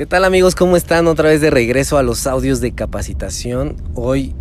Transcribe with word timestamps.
¿Qué 0.00 0.06
tal 0.06 0.24
amigos? 0.24 0.54
¿Cómo 0.54 0.78
están? 0.78 1.08
Otra 1.08 1.28
vez 1.28 1.42
de 1.42 1.50
regreso 1.50 1.98
a 1.98 2.02
los 2.02 2.26
audios 2.26 2.62
de 2.62 2.72
capacitación. 2.72 3.76
Hoy 3.94 4.34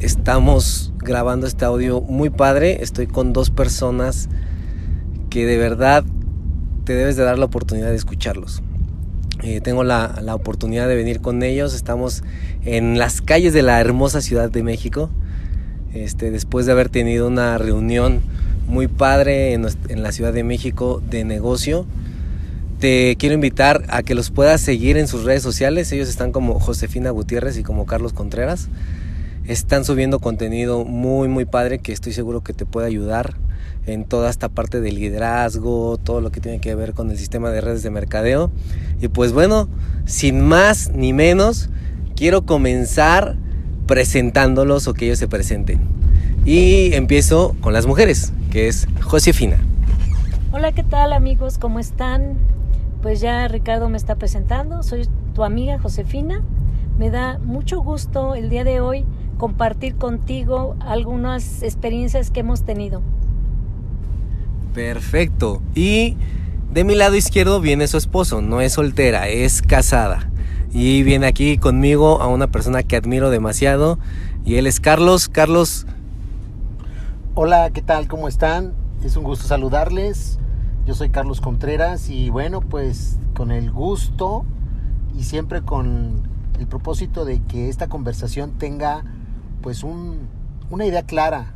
estamos 0.00 0.92
grabando 0.98 1.46
este 1.46 1.64
audio 1.64 2.00
muy 2.00 2.28
padre. 2.28 2.82
Estoy 2.82 3.06
con 3.06 3.32
dos 3.32 3.50
personas 3.50 4.28
que 5.30 5.46
de 5.46 5.58
verdad 5.58 6.02
te 6.82 6.94
debes 6.94 7.14
de 7.14 7.22
dar 7.22 7.38
la 7.38 7.44
oportunidad 7.44 7.90
de 7.90 7.94
escucharlos. 7.94 8.64
Eh, 9.44 9.60
tengo 9.60 9.84
la, 9.84 10.18
la, 10.22 10.34
oportunidad 10.34 10.88
de 10.88 10.96
venir 10.96 11.20
con 11.20 11.44
ellos. 11.44 11.72
Estamos 11.72 12.24
en 12.64 12.98
las 12.98 13.20
calles 13.20 13.52
de 13.52 13.62
la 13.62 13.80
hermosa 13.80 14.20
Ciudad 14.20 14.50
de 14.50 14.64
México. 14.64 15.08
Este, 15.94 16.32
después 16.32 16.66
de 16.66 16.72
haber 16.72 16.88
tenido 16.88 17.28
una 17.28 17.58
reunión 17.58 18.22
muy 18.66 18.88
padre 18.88 19.52
en, 19.52 19.68
en 19.88 20.02
la 20.02 20.10
Ciudad 20.10 20.32
de 20.32 20.42
México 20.42 21.00
de 21.08 21.22
negocio 21.22 21.86
te 22.78 23.16
quiero 23.16 23.34
invitar 23.34 23.84
a 23.88 24.02
que 24.02 24.14
los 24.14 24.30
puedas 24.30 24.60
seguir 24.60 24.96
en 24.96 25.08
sus 25.08 25.24
redes 25.24 25.42
sociales. 25.42 25.90
Ellos 25.92 26.08
están 26.08 26.32
como 26.32 26.60
Josefina 26.60 27.10
Gutiérrez 27.10 27.56
y 27.56 27.62
como 27.62 27.86
Carlos 27.86 28.12
Contreras. 28.12 28.68
Están 29.46 29.84
subiendo 29.84 30.18
contenido 30.18 30.84
muy, 30.84 31.28
muy 31.28 31.44
padre 31.44 31.78
que 31.78 31.92
estoy 31.92 32.12
seguro 32.12 32.42
que 32.42 32.52
te 32.52 32.66
puede 32.66 32.86
ayudar 32.86 33.34
en 33.86 34.04
toda 34.04 34.28
esta 34.28 34.48
parte 34.48 34.80
del 34.80 34.96
liderazgo, 34.96 35.96
todo 35.98 36.20
lo 36.20 36.30
que 36.32 36.40
tiene 36.40 36.60
que 36.60 36.74
ver 36.74 36.92
con 36.92 37.10
el 37.10 37.18
sistema 37.18 37.50
de 37.50 37.60
redes 37.60 37.82
de 37.82 37.90
mercadeo. 37.90 38.50
Y 39.00 39.08
pues 39.08 39.32
bueno, 39.32 39.68
sin 40.04 40.40
más 40.40 40.90
ni 40.92 41.12
menos, 41.12 41.70
quiero 42.16 42.44
comenzar 42.44 43.36
presentándolos 43.86 44.88
o 44.88 44.94
que 44.94 45.06
ellos 45.06 45.18
se 45.18 45.28
presenten. 45.28 45.80
Y 46.44 46.92
empiezo 46.94 47.56
con 47.60 47.72
las 47.72 47.86
mujeres, 47.86 48.32
que 48.50 48.68
es 48.68 48.86
Josefina. 49.00 49.58
Hola, 50.52 50.72
¿qué 50.72 50.82
tal 50.82 51.12
amigos? 51.12 51.58
¿Cómo 51.58 51.78
están? 51.78 52.36
Pues 53.06 53.20
ya 53.20 53.46
Ricardo 53.46 53.88
me 53.88 53.96
está 53.96 54.16
presentando, 54.16 54.82
soy 54.82 55.06
tu 55.32 55.44
amiga 55.44 55.78
Josefina. 55.78 56.42
Me 56.98 57.08
da 57.08 57.38
mucho 57.38 57.80
gusto 57.80 58.34
el 58.34 58.50
día 58.50 58.64
de 58.64 58.80
hoy 58.80 59.04
compartir 59.38 59.94
contigo 59.94 60.74
algunas 60.80 61.62
experiencias 61.62 62.32
que 62.32 62.40
hemos 62.40 62.64
tenido. 62.64 63.02
Perfecto. 64.74 65.62
Y 65.72 66.16
de 66.72 66.82
mi 66.82 66.96
lado 66.96 67.14
izquierdo 67.14 67.60
viene 67.60 67.86
su 67.86 67.96
esposo, 67.96 68.42
no 68.42 68.60
es 68.60 68.72
soltera, 68.72 69.28
es 69.28 69.62
casada. 69.62 70.28
Y 70.72 71.04
viene 71.04 71.28
aquí 71.28 71.58
conmigo 71.58 72.20
a 72.20 72.26
una 72.26 72.48
persona 72.48 72.82
que 72.82 72.96
admiro 72.96 73.30
demasiado 73.30 74.00
y 74.44 74.56
él 74.56 74.66
es 74.66 74.80
Carlos. 74.80 75.28
Carlos. 75.28 75.86
Hola, 77.36 77.70
¿qué 77.70 77.82
tal? 77.82 78.08
¿Cómo 78.08 78.26
están? 78.26 78.74
Es 79.04 79.16
un 79.16 79.22
gusto 79.22 79.46
saludarles. 79.46 80.40
Yo 80.86 80.94
soy 80.94 81.10
Carlos 81.10 81.40
Contreras 81.40 82.10
y 82.10 82.30
bueno, 82.30 82.60
pues 82.60 83.18
con 83.34 83.50
el 83.50 83.72
gusto 83.72 84.44
y 85.18 85.24
siempre 85.24 85.62
con 85.62 86.22
el 86.60 86.68
propósito 86.68 87.24
de 87.24 87.42
que 87.42 87.68
esta 87.68 87.88
conversación 87.88 88.52
tenga 88.52 89.02
pues 89.62 89.82
un, 89.82 90.28
una 90.70 90.86
idea 90.86 91.02
clara 91.02 91.54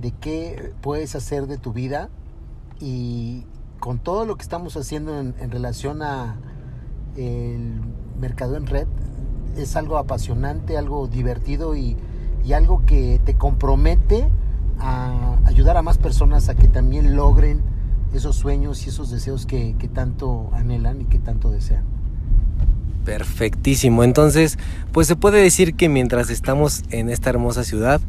de 0.00 0.12
qué 0.12 0.72
puedes 0.80 1.14
hacer 1.14 1.46
de 1.46 1.58
tu 1.58 1.74
vida 1.74 2.08
y 2.80 3.44
con 3.80 3.98
todo 3.98 4.24
lo 4.24 4.36
que 4.36 4.42
estamos 4.42 4.78
haciendo 4.78 5.20
en, 5.20 5.34
relación 5.50 6.00
a 6.00 6.36
el 7.16 7.82
mercado 8.18 8.56
en 8.56 8.66
red 8.66 8.88
es 9.58 9.76
algo 9.76 9.98
apasionante, 9.98 10.78
algo 10.78 11.06
divertido 11.06 11.76
y, 11.76 11.98
y 12.42 12.54
algo 12.54 12.86
que 12.86 13.20
te 13.26 13.36
compromete 13.36 14.30
a 14.78 15.36
ayudar 15.44 15.76
a 15.76 15.82
más 15.82 15.98
personas 15.98 16.48
a 16.48 16.54
que 16.54 16.66
también 16.66 17.14
logren 17.14 17.73
esos 18.18 18.36
sueños 18.36 18.86
y 18.86 18.90
esos 18.90 19.10
deseos 19.10 19.46
que, 19.46 19.74
que 19.78 19.88
tanto 19.88 20.50
anhelan 20.52 21.02
y 21.02 21.04
que 21.04 21.18
tanto 21.18 21.50
desean. 21.50 21.84
Perfectísimo. 23.04 24.02
Entonces, 24.02 24.58
pues 24.92 25.06
se 25.06 25.16
puede 25.16 25.42
decir 25.42 25.74
que 25.74 25.88
mientras 25.88 26.30
estamos 26.30 26.84
en 26.90 27.10
esta 27.10 27.30
hermosa 27.30 27.64
ciudad, 27.64 28.00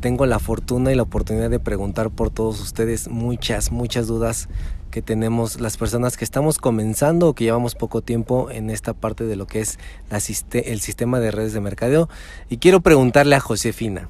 tengo 0.00 0.26
la 0.26 0.38
fortuna 0.38 0.92
y 0.92 0.96
la 0.96 1.02
oportunidad 1.02 1.48
de 1.48 1.60
preguntar 1.60 2.10
por 2.10 2.30
todos 2.30 2.60
ustedes 2.60 3.08
muchas, 3.08 3.72
muchas 3.72 4.06
dudas 4.06 4.48
que 4.90 5.02
tenemos 5.02 5.60
las 5.60 5.76
personas 5.76 6.16
que 6.16 6.24
estamos 6.24 6.58
comenzando 6.58 7.28
o 7.28 7.34
que 7.34 7.44
llevamos 7.44 7.74
poco 7.74 8.02
tiempo 8.02 8.50
en 8.50 8.70
esta 8.70 8.92
parte 8.92 9.24
de 9.24 9.34
lo 9.34 9.46
que 9.46 9.60
es 9.60 9.78
el 10.10 10.80
sistema 10.80 11.20
de 11.20 11.30
redes 11.30 11.52
de 11.52 11.60
mercadeo. 11.60 12.08
Y 12.48 12.58
quiero 12.58 12.80
preguntarle 12.80 13.34
a 13.34 13.40
Josefina, 13.40 14.08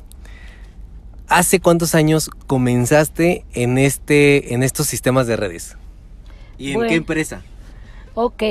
¿Hace 1.28 1.58
cuántos 1.58 1.94
años 1.94 2.30
comenzaste 2.46 3.46
en, 3.54 3.78
este, 3.78 4.52
en 4.52 4.62
estos 4.62 4.86
sistemas 4.86 5.26
de 5.26 5.36
redes? 5.36 5.76
¿Y 6.58 6.72
en 6.72 6.86
qué 6.86 6.94
empresa? 6.96 7.42
Ok, 8.14 8.42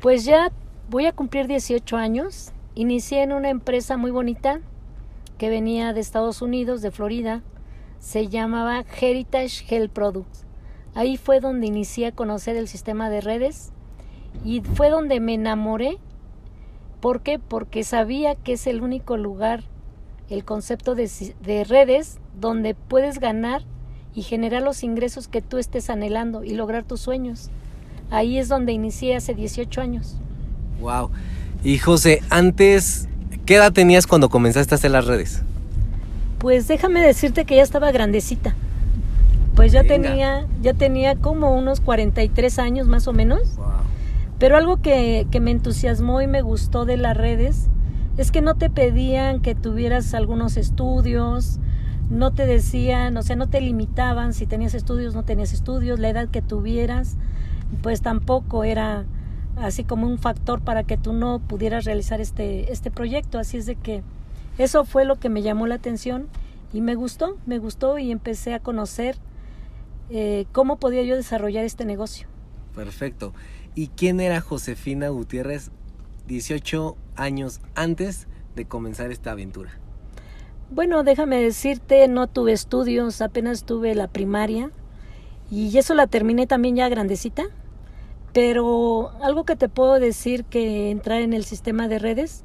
pues 0.00 0.24
ya 0.24 0.50
voy 0.88 1.06
a 1.06 1.12
cumplir 1.12 1.46
18 1.46 1.96
años. 1.96 2.52
Inicié 2.74 3.22
en 3.22 3.32
una 3.32 3.50
empresa 3.50 3.98
muy 3.98 4.10
bonita 4.10 4.60
que 5.36 5.50
venía 5.50 5.92
de 5.92 6.00
Estados 6.00 6.40
Unidos, 6.40 6.80
de 6.80 6.90
Florida. 6.90 7.42
Se 8.00 8.28
llamaba 8.28 8.84
Heritage 9.00 9.64
Health 9.68 9.92
Products. 9.92 10.44
Ahí 10.94 11.18
fue 11.18 11.40
donde 11.40 11.66
inicié 11.66 12.06
a 12.06 12.12
conocer 12.12 12.56
el 12.56 12.66
sistema 12.66 13.10
de 13.10 13.20
redes 13.20 13.72
y 14.42 14.62
fue 14.62 14.88
donde 14.88 15.20
me 15.20 15.34
enamoré. 15.34 15.98
¿Por 17.00 17.20
qué? 17.20 17.38
Porque 17.38 17.84
sabía 17.84 18.36
que 18.36 18.54
es 18.54 18.66
el 18.66 18.80
único 18.80 19.18
lugar 19.18 19.64
el 20.34 20.44
concepto 20.44 20.94
de, 20.94 21.64
redes 21.64 22.18
donde 22.40 22.74
puedes 22.74 23.20
ganar 23.20 23.62
y 24.14 24.22
generar 24.22 24.62
los 24.62 24.82
ingresos 24.82 25.28
que 25.28 25.40
tú 25.40 25.58
estés 25.58 25.90
anhelando 25.90 26.44
y 26.44 26.50
lograr 26.50 26.82
tus 26.82 27.00
sueños. 27.00 27.50
Ahí 28.10 28.38
es 28.38 28.48
donde 28.48 28.72
inicié 28.72 29.16
hace 29.16 29.34
18 29.34 29.80
años. 29.80 30.16
Wow. 30.80 31.10
Y 31.62 31.78
José, 31.78 32.20
antes, 32.30 33.08
¿qué 33.46 33.54
edad 33.56 33.72
tenías 33.72 34.06
cuando 34.06 34.28
comenzaste 34.28 34.74
a 34.74 34.76
hacer 34.76 34.90
las 34.90 35.06
redes? 35.06 35.42
Pues 36.38 36.68
déjame 36.68 37.00
decirte 37.00 37.44
que 37.44 37.56
ya 37.56 37.62
estaba 37.62 37.92
grandecita. 37.92 38.54
Pues 39.54 39.70
ya 39.70 39.84
tenía, 39.84 40.46
ya 40.60 40.74
tenía 40.74 41.14
como 41.14 41.56
unos 41.56 41.80
43 41.80 42.58
años 42.58 42.88
más 42.88 43.06
o 43.06 43.12
menos. 43.12 43.40
Pero 44.40 44.56
algo 44.56 44.82
que, 44.82 45.28
que 45.30 45.38
me 45.38 45.52
entusiasmó 45.52 46.20
y 46.20 46.26
me 46.26 46.42
gustó 46.42 46.84
de 46.84 46.96
las 46.96 47.16
redes 47.16 47.68
es 48.16 48.30
que 48.30 48.42
no 48.42 48.54
te 48.54 48.70
pedían 48.70 49.40
que 49.40 49.54
tuvieras 49.54 50.14
algunos 50.14 50.56
estudios, 50.56 51.58
no 52.10 52.32
te 52.32 52.46
decían, 52.46 53.16
o 53.16 53.22
sea, 53.22 53.36
no 53.36 53.48
te 53.48 53.60
limitaban 53.60 54.34
si 54.34 54.46
tenías 54.46 54.74
estudios, 54.74 55.14
no 55.14 55.24
tenías 55.24 55.52
estudios, 55.52 55.98
la 55.98 56.10
edad 56.10 56.28
que 56.28 56.42
tuvieras, 56.42 57.16
pues 57.82 58.02
tampoco 58.02 58.64
era 58.64 59.04
así 59.56 59.84
como 59.84 60.06
un 60.06 60.18
factor 60.18 60.60
para 60.60 60.84
que 60.84 60.96
tú 60.96 61.12
no 61.12 61.40
pudieras 61.40 61.84
realizar 61.84 62.20
este, 62.20 62.72
este 62.72 62.90
proyecto. 62.90 63.38
Así 63.38 63.56
es 63.56 63.66
de 63.66 63.76
que 63.76 64.02
eso 64.58 64.84
fue 64.84 65.04
lo 65.04 65.16
que 65.16 65.28
me 65.28 65.42
llamó 65.42 65.66
la 65.66 65.76
atención 65.76 66.28
y 66.72 66.80
me 66.80 66.94
gustó, 66.94 67.36
me 67.46 67.58
gustó 67.58 67.98
y 67.98 68.10
empecé 68.10 68.54
a 68.54 68.60
conocer 68.60 69.16
eh, 70.10 70.46
cómo 70.52 70.78
podía 70.78 71.02
yo 71.02 71.16
desarrollar 71.16 71.64
este 71.64 71.84
negocio. 71.84 72.28
Perfecto. 72.74 73.32
¿Y 73.74 73.88
quién 73.88 74.20
era 74.20 74.40
Josefina 74.40 75.08
Gutiérrez 75.08 75.70
18 76.26 76.96
años 77.16 77.60
antes 77.74 78.26
de 78.54 78.66
comenzar 78.66 79.10
esta 79.10 79.32
aventura? 79.32 79.70
Bueno, 80.70 81.04
déjame 81.04 81.42
decirte, 81.42 82.08
no 82.08 82.26
tuve 82.26 82.52
estudios, 82.52 83.20
apenas 83.20 83.64
tuve 83.64 83.94
la 83.94 84.08
primaria 84.08 84.70
y 85.50 85.76
eso 85.76 85.94
la 85.94 86.06
terminé 86.06 86.46
también 86.46 86.76
ya 86.76 86.88
grandecita. 86.88 87.44
Pero 88.32 89.12
algo 89.22 89.44
que 89.44 89.54
te 89.54 89.68
puedo 89.68 90.00
decir 90.00 90.44
que 90.44 90.90
entrar 90.90 91.20
en 91.20 91.32
el 91.32 91.44
sistema 91.44 91.86
de 91.86 92.00
redes 92.00 92.44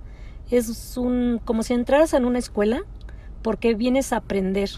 es 0.52 0.98
un 0.98 1.42
como 1.44 1.64
si 1.64 1.74
entraras 1.74 2.14
en 2.14 2.26
una 2.26 2.38
escuela 2.38 2.82
porque 3.42 3.74
vienes 3.74 4.14
a 4.14 4.18
aprender. 4.18 4.70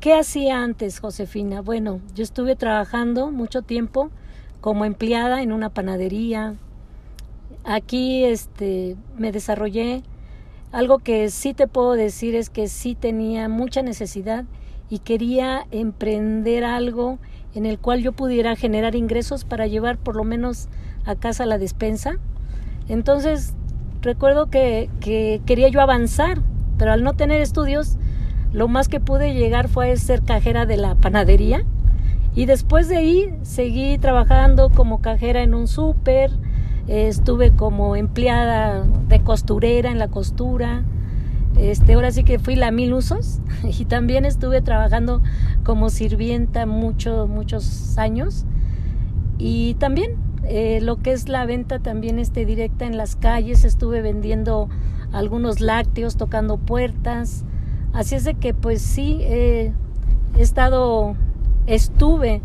¿Qué 0.00 0.14
hacía 0.14 0.62
antes, 0.62 1.00
Josefina? 1.00 1.60
Bueno, 1.60 2.00
yo 2.14 2.22
estuve 2.22 2.56
trabajando 2.56 3.30
mucho 3.30 3.62
tiempo 3.62 4.10
como 4.60 4.84
empleada 4.84 5.42
en 5.42 5.52
una 5.52 5.70
panadería, 5.70 6.54
Aquí 7.68 8.24
este, 8.24 8.96
me 9.18 9.32
desarrollé. 9.32 10.04
Algo 10.70 11.00
que 11.00 11.30
sí 11.30 11.52
te 11.52 11.66
puedo 11.66 11.94
decir 11.94 12.36
es 12.36 12.48
que 12.48 12.68
sí 12.68 12.94
tenía 12.94 13.48
mucha 13.48 13.82
necesidad 13.82 14.44
y 14.88 15.00
quería 15.00 15.66
emprender 15.72 16.62
algo 16.62 17.18
en 17.56 17.66
el 17.66 17.80
cual 17.80 18.02
yo 18.02 18.12
pudiera 18.12 18.54
generar 18.54 18.94
ingresos 18.94 19.44
para 19.44 19.66
llevar 19.66 19.98
por 19.98 20.14
lo 20.14 20.22
menos 20.22 20.68
a 21.04 21.16
casa 21.16 21.44
la 21.44 21.58
despensa. 21.58 22.18
Entonces, 22.86 23.54
recuerdo 24.00 24.46
que, 24.46 24.88
que 25.00 25.42
quería 25.44 25.68
yo 25.68 25.80
avanzar, 25.80 26.42
pero 26.78 26.92
al 26.92 27.02
no 27.02 27.14
tener 27.14 27.40
estudios, 27.40 27.96
lo 28.52 28.68
más 28.68 28.86
que 28.86 29.00
pude 29.00 29.34
llegar 29.34 29.66
fue 29.66 29.96
ser 29.96 30.22
cajera 30.22 30.66
de 30.66 30.76
la 30.76 30.94
panadería. 30.94 31.64
Y 32.36 32.46
después 32.46 32.88
de 32.88 32.98
ahí 32.98 33.34
seguí 33.42 33.98
trabajando 33.98 34.70
como 34.70 35.00
cajera 35.00 35.42
en 35.42 35.52
un 35.52 35.66
súper, 35.66 36.30
estuve 36.88 37.52
como 37.52 37.96
empleada 37.96 38.84
de 39.08 39.20
costurera 39.20 39.90
en 39.90 39.98
la 39.98 40.08
costura. 40.08 40.84
Este, 41.56 41.94
ahora 41.94 42.10
sí 42.10 42.22
que 42.22 42.38
fui 42.38 42.54
la 42.54 42.70
mil 42.70 42.92
usos 42.92 43.40
y 43.64 43.86
también 43.86 44.24
estuve 44.24 44.60
trabajando 44.60 45.22
como 45.64 45.90
sirvienta 45.90 46.66
muchos, 46.66 47.28
muchos 47.28 47.98
años. 47.98 48.44
Y 49.38 49.74
también 49.74 50.16
eh, 50.44 50.80
lo 50.80 50.96
que 50.96 51.12
es 51.12 51.28
la 51.28 51.44
venta 51.46 51.78
también 51.78 52.18
este, 52.18 52.44
directa 52.44 52.86
en 52.86 52.96
las 52.96 53.16
calles, 53.16 53.64
estuve 53.64 54.00
vendiendo 54.00 54.68
algunos 55.12 55.60
lácteos, 55.60 56.16
tocando 56.16 56.58
puertas, 56.58 57.44
así 57.92 58.14
es 58.14 58.24
de 58.24 58.34
que 58.34 58.54
pues 58.54 58.82
sí, 58.82 59.18
he 59.22 59.72
estado, 60.36 61.16
estuve 61.66 62.42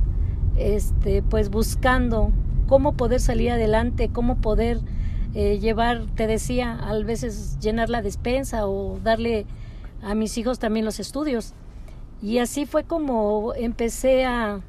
este, 0.57 1.21
pues 1.21 1.49
buscando 1.49 2.31
cómo 2.71 2.93
poder 2.93 3.19
salir 3.19 3.51
adelante, 3.51 4.09
cómo 4.13 4.37
poder 4.37 4.79
eh, 5.33 5.59
llevar, 5.59 6.05
te 6.15 6.25
decía, 6.25 6.71
a 6.71 6.97
veces 6.99 7.59
llenar 7.59 7.89
la 7.89 8.01
despensa 8.01 8.65
o 8.65 8.97
darle 9.03 9.45
a 10.01 10.15
mis 10.15 10.37
hijos 10.37 10.57
también 10.57 10.85
los 10.85 10.97
estudios. 11.01 11.53
Y 12.21 12.37
así 12.37 12.65
fue 12.65 12.85
como 12.85 13.53
empecé 13.55 14.23
a, 14.23 14.61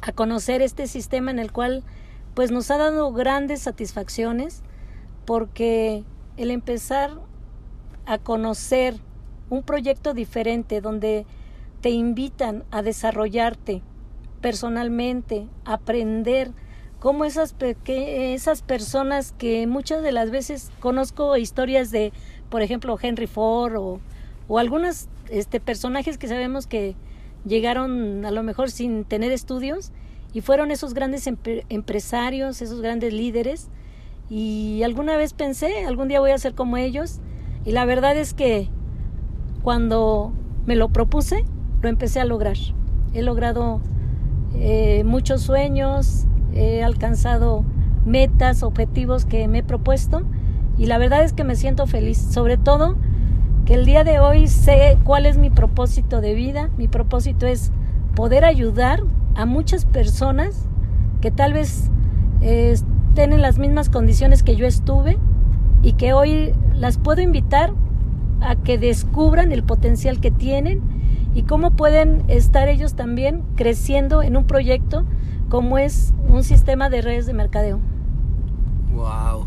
a 0.00 0.12
conocer 0.12 0.62
este 0.62 0.86
sistema 0.86 1.30
en 1.30 1.38
el 1.38 1.52
cual 1.52 1.84
pues 2.32 2.50
nos 2.50 2.70
ha 2.70 2.78
dado 2.78 3.12
grandes 3.12 3.60
satisfacciones 3.60 4.62
porque 5.26 6.04
el 6.38 6.50
empezar 6.50 7.10
a 8.06 8.16
conocer 8.16 8.96
un 9.50 9.62
proyecto 9.62 10.14
diferente 10.14 10.80
donde 10.80 11.26
te 11.82 11.90
invitan 11.90 12.64
a 12.70 12.80
desarrollarte 12.80 13.82
personalmente, 14.40 15.48
aprender 15.66 16.54
cómo 17.00 17.24
esas, 17.24 17.54
esas 17.86 18.62
personas 18.62 19.32
que 19.38 19.66
muchas 19.66 20.02
de 20.02 20.12
las 20.12 20.30
veces 20.30 20.70
conozco 20.80 21.36
historias 21.36 21.90
de, 21.90 22.12
por 22.50 22.62
ejemplo, 22.62 22.98
Henry 23.00 23.26
Ford 23.26 23.76
o, 23.76 24.00
o 24.48 24.58
algunos 24.58 25.08
este, 25.30 25.60
personajes 25.60 26.18
que 26.18 26.28
sabemos 26.28 26.66
que 26.66 26.96
llegaron 27.44 28.24
a 28.24 28.30
lo 28.30 28.42
mejor 28.42 28.70
sin 28.70 29.04
tener 29.04 29.32
estudios 29.32 29.92
y 30.32 30.40
fueron 30.40 30.70
esos 30.70 30.94
grandes 30.94 31.26
empresarios, 31.26 32.60
esos 32.60 32.80
grandes 32.80 33.12
líderes. 33.12 33.68
Y 34.28 34.82
alguna 34.82 35.16
vez 35.16 35.32
pensé, 35.32 35.86
algún 35.86 36.08
día 36.08 36.20
voy 36.20 36.32
a 36.32 36.38
ser 36.38 36.54
como 36.54 36.76
ellos. 36.76 37.20
Y 37.64 37.72
la 37.72 37.86
verdad 37.86 38.16
es 38.16 38.34
que 38.34 38.68
cuando 39.62 40.32
me 40.66 40.76
lo 40.76 40.90
propuse, 40.90 41.44
lo 41.80 41.88
empecé 41.88 42.20
a 42.20 42.26
lograr. 42.26 42.56
He 43.14 43.22
logrado 43.22 43.80
eh, 44.54 45.02
muchos 45.04 45.40
sueños, 45.40 46.26
he 46.58 46.82
alcanzado 46.82 47.64
metas, 48.04 48.62
objetivos 48.62 49.24
que 49.24 49.48
me 49.48 49.58
he 49.58 49.62
propuesto 49.62 50.22
y 50.76 50.86
la 50.86 50.98
verdad 50.98 51.22
es 51.22 51.32
que 51.32 51.44
me 51.44 51.56
siento 51.56 51.86
feliz, 51.86 52.18
sobre 52.18 52.56
todo 52.56 52.96
que 53.64 53.74
el 53.74 53.84
día 53.84 54.04
de 54.04 54.18
hoy 54.20 54.48
sé 54.48 54.96
cuál 55.04 55.26
es 55.26 55.36
mi 55.36 55.50
propósito 55.50 56.20
de 56.20 56.34
vida. 56.34 56.70
Mi 56.78 56.88
propósito 56.88 57.46
es 57.46 57.70
poder 58.14 58.44
ayudar 58.44 59.02
a 59.34 59.44
muchas 59.44 59.84
personas 59.84 60.66
que 61.20 61.30
tal 61.30 61.52
vez 61.52 61.90
eh, 62.40 62.70
estén 62.70 63.32
en 63.32 63.42
las 63.42 63.58
mismas 63.58 63.90
condiciones 63.90 64.42
que 64.42 64.56
yo 64.56 64.66
estuve 64.66 65.18
y 65.82 65.92
que 65.92 66.12
hoy 66.12 66.54
las 66.74 66.96
puedo 66.96 67.20
invitar 67.20 67.72
a 68.40 68.56
que 68.56 68.78
descubran 68.78 69.52
el 69.52 69.64
potencial 69.64 70.20
que 70.20 70.30
tienen 70.30 70.80
y 71.34 71.42
cómo 71.42 71.72
pueden 71.72 72.24
estar 72.28 72.68
ellos 72.68 72.94
también 72.94 73.42
creciendo 73.56 74.22
en 74.22 74.36
un 74.36 74.44
proyecto 74.44 75.04
como 75.48 75.78
es 75.78 76.12
un 76.28 76.44
sistema 76.44 76.90
de 76.90 77.02
redes 77.02 77.26
de 77.26 77.32
mercadeo. 77.32 77.80
Wow. 78.92 79.46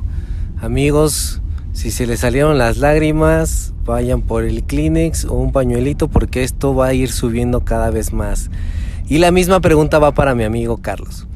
Amigos, 0.62 1.42
si 1.74 1.92
se 1.92 2.06
les 2.06 2.19
salieron 2.19 2.57
las 2.57 2.77
lágrimas, 2.77 3.74
vayan 3.86 4.21
por 4.21 4.44
el 4.44 4.63
Kleenex 4.63 5.25
o 5.25 5.33
un 5.33 5.51
pañuelito 5.51 6.07
porque 6.07 6.44
esto 6.44 6.75
va 6.75 6.88
a 6.88 6.94
ir 6.94 7.12
subiendo 7.12 7.63
cada 7.65 7.89
vez 7.89 8.13
más. 8.13 8.50
Y 9.07 9.18
la 9.18 9.31
misma 9.31 9.59
pregunta 9.59 10.00
va 10.00 10.12
para 10.13 10.36
mi 10.36 10.44
amigo 10.44 10.77
Carlos. 10.77 11.27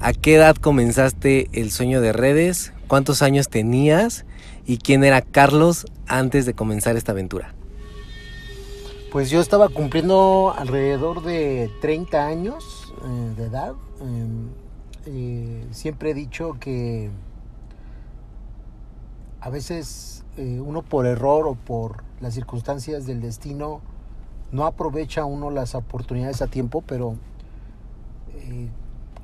¿A 0.00 0.12
qué 0.12 0.34
edad 0.34 0.56
comenzaste 0.56 1.48
el 1.52 1.70
sueño 1.70 2.00
de 2.00 2.12
redes? 2.12 2.72
¿Cuántos 2.88 3.22
años 3.22 3.48
tenías? 3.48 4.24
¿Y 4.66 4.78
quién 4.78 5.04
era 5.04 5.22
Carlos 5.22 5.86
antes 6.06 6.44
de 6.46 6.54
comenzar 6.54 6.96
esta 6.96 7.12
aventura? 7.12 7.54
Pues 9.12 9.30
yo 9.30 9.40
estaba 9.40 9.68
cumpliendo 9.68 10.54
alrededor 10.56 11.22
de 11.22 11.70
30 11.80 12.26
años 12.26 12.81
eh, 13.04 13.34
de 13.36 13.44
edad, 13.44 13.74
em, 14.00 14.50
eh, 15.06 15.66
siempre 15.72 16.10
he 16.10 16.14
dicho 16.14 16.56
que 16.60 17.10
a 19.40 19.50
veces 19.50 20.24
eh, 20.36 20.60
uno 20.60 20.82
por 20.82 21.06
error 21.06 21.46
o 21.48 21.54
por 21.54 22.04
las 22.20 22.34
circunstancias 22.34 23.06
del 23.06 23.20
destino 23.20 23.80
no 24.52 24.66
aprovecha 24.66 25.24
uno 25.24 25.50
las 25.50 25.74
oportunidades 25.74 26.42
a 26.42 26.46
tiempo, 26.46 26.82
pero 26.82 27.16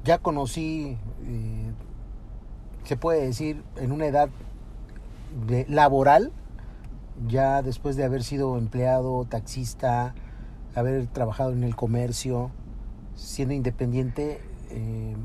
ya 0.05 0.19
conocí, 0.19 0.97
se 2.85 2.97
puede 2.97 3.27
decir, 3.27 3.63
en 3.77 3.93
una 3.93 4.07
edad 4.07 4.31
de, 5.47 5.67
laboral, 5.69 6.33
ya 7.27 7.63
después 7.63 7.97
de 7.97 8.05
haber 8.05 8.23
sido 8.23 8.57
empleado, 8.57 9.27
taxista, 9.27 10.15
haber 10.75 11.07
trabajado 11.09 11.53
en 11.53 11.65
el 11.65 11.77
comercio, 11.77 12.51
siendo 13.19 13.53
independiente, 13.53 14.41
eh, 14.71 15.17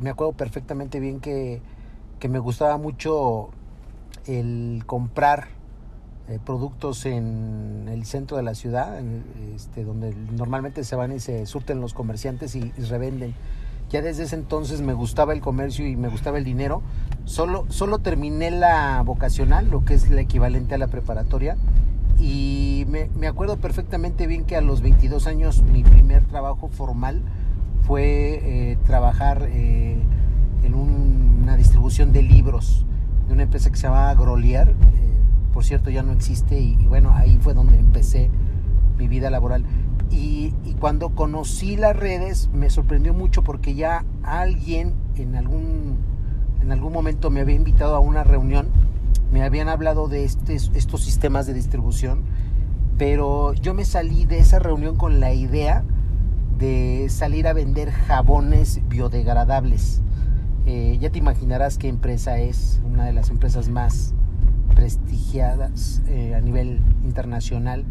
me 0.00 0.10
acuerdo 0.10 0.32
perfectamente 0.32 1.00
bien 1.00 1.20
que, 1.20 1.60
me 2.28 2.38
gustaba 2.40 2.76
mucho 2.76 3.50
el 4.26 4.82
comprar 4.84 5.46
eh, 6.28 6.40
productos 6.44 7.06
en 7.06 7.88
el 7.88 8.04
centro 8.04 8.36
de 8.36 8.42
la 8.42 8.56
ciudad, 8.56 8.98
este, 9.54 9.84
donde 9.84 10.12
normalmente 10.32 10.82
se 10.82 10.96
van 10.96 11.12
y 11.12 11.20
se 11.20 11.46
surten 11.46 11.80
los 11.80 11.94
comerciantes 11.94 12.56
y, 12.56 12.72
revenden. 12.88 13.34
Ya 13.90 14.02
desde 14.02 14.24
ese 14.24 14.34
entonces 14.34 14.80
me 14.80 14.92
gustaba 14.92 15.34
el 15.34 15.40
comercio 15.40 15.86
y 15.86 15.94
me 15.94 16.08
gustaba 16.08 16.38
el 16.38 16.44
dinero. 16.44 16.82
Solo, 17.26 17.66
solo 17.68 18.00
terminé 18.00 18.50
la 18.50 19.00
vocacional, 19.04 19.70
lo 19.70 19.84
que 19.84 19.94
es 19.94 20.10
la 20.10 20.20
equivalente 20.20 20.74
a 20.74 20.78
la 20.78 20.88
preparatoria, 20.88 21.56
y 22.18 22.86
me, 22.88 23.26
acuerdo 23.26 23.58
perfectamente 23.58 24.26
bien 24.26 24.44
que 24.44 24.56
a 24.56 24.60
los 24.60 24.80
22 24.80 25.26
años 25.26 25.62
mi 25.62 25.82
primer 25.82 26.24
trabajo 26.24 26.68
formal 26.68 27.22
fue 27.82 28.40
eh, 28.42 28.78
trabajar 28.84 29.48
eh, 29.50 29.98
en 30.64 30.74
una 30.74 31.56
distribución 31.56 32.12
de 32.12 32.22
libros 32.22 32.86
de 33.26 33.34
una 33.34 33.42
empresa 33.42 33.70
que 33.70 33.76
se 33.76 33.84
llamaba 33.84 34.14
Grolier. 34.14 34.68
Eh, 34.68 34.74
por 35.52 35.64
cierto, 35.64 35.90
ya 35.90 36.02
no 36.02 36.12
existe 36.12 36.58
y, 36.58 36.76
bueno, 36.86 37.12
ahí 37.14 37.38
fue 37.40 37.54
donde 37.54 37.78
empecé 37.78 38.30
mi 38.98 39.08
vida 39.08 39.30
laboral. 39.30 39.64
Y, 40.10 40.54
y, 40.64 40.74
cuando 40.74 41.10
conocí 41.10 41.76
las 41.76 41.96
redes 41.96 42.48
me 42.52 42.70
sorprendió 42.70 43.12
mucho 43.12 43.42
porque 43.42 43.74
ya 43.74 44.04
alguien 44.22 44.94
en 45.16 45.34
algún, 45.34 45.98
en 46.62 46.70
algún 46.70 46.92
momento 46.92 47.30
me 47.30 47.40
había 47.40 47.56
invitado 47.56 47.96
a 47.96 48.00
una 48.00 48.22
reunión 48.22 48.65
me 49.36 49.44
habían 49.44 49.68
hablado 49.68 50.08
de 50.08 50.24
este, 50.24 50.54
estos 50.54 51.04
sistemas 51.04 51.46
de 51.46 51.52
distribución, 51.52 52.22
pero 52.96 53.52
yo 53.52 53.74
me 53.74 53.84
salí 53.84 54.24
de 54.24 54.38
esa 54.38 54.60
reunión 54.60 54.96
con 54.96 55.20
la 55.20 55.34
idea 55.34 55.84
de 56.56 57.08
salir 57.10 57.46
a 57.46 57.52
vender 57.52 57.90
jabones 57.90 58.80
biodegradables. 58.88 60.00
Eh, 60.64 60.96
ya 61.02 61.10
te 61.10 61.18
imaginarás 61.18 61.76
qué 61.76 61.88
empresa 61.88 62.38
es, 62.38 62.80
una 62.82 63.04
de 63.04 63.12
las 63.12 63.28
empresas 63.28 63.68
más 63.68 64.14
prestigiadas 64.74 66.00
eh, 66.08 66.34
a 66.34 66.40
nivel 66.40 66.80
internacional, 67.04 67.84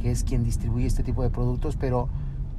que 0.00 0.12
es 0.12 0.22
quien 0.22 0.44
distribuye 0.44 0.86
este 0.86 1.02
tipo 1.02 1.24
de 1.24 1.30
productos, 1.30 1.74
pero 1.74 2.08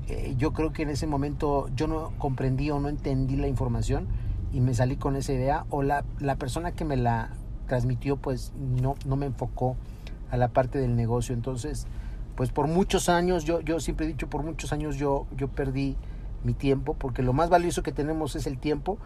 eh, 0.10 0.36
yo 0.38 0.52
creo 0.52 0.74
que 0.74 0.84
en 0.84 0.90
ese 0.90 1.08
momento 1.08 1.70
yo 1.78 1.88
no 1.88 2.12
comprendí 2.18 2.72
o 2.72 2.80
no 2.82 2.90
entendí 2.90 3.38
la 3.38 3.48
información 3.48 4.06
y 4.52 4.60
me 4.60 4.74
salí 4.74 4.98
con 4.98 5.16
esa 5.16 5.32
idea, 5.32 5.66
o 5.70 5.82
la, 5.82 6.04
la 6.20 6.36
persona 6.36 6.74
que 6.74 6.84
me 6.84 6.98
la 6.98 7.30
transmitió 7.68 8.18
pues 8.18 8.52
no, 8.58 8.96
no 9.06 9.16
me 9.16 9.26
enfocó 9.26 9.76
a 10.32 10.38
la 10.38 10.50
parte 10.50 10.80
del 10.80 10.96
negocio. 10.96 11.36
Entonces, 11.36 11.88
pues 12.36 12.50
por 12.50 12.68
muchos 12.68 13.10
años, 13.10 13.46
yo, 13.46 13.62
yo 13.62 13.80
siempre 13.80 14.06
he 14.06 14.10
dicho, 14.10 14.30
por 14.30 14.44
muchos 14.44 14.74
años 14.74 14.98
yo, 14.98 15.28
yo 15.38 15.48
perdí 15.48 15.96
mi 16.44 16.54
tiempo, 16.54 16.96
porque 16.96 17.22
lo 17.22 17.34
más 17.34 17.50
valioso 17.50 17.84
que 17.84 17.92
tenemos 17.92 18.36
es 18.36 18.48
el 18.48 18.58
tiempo 18.58 18.98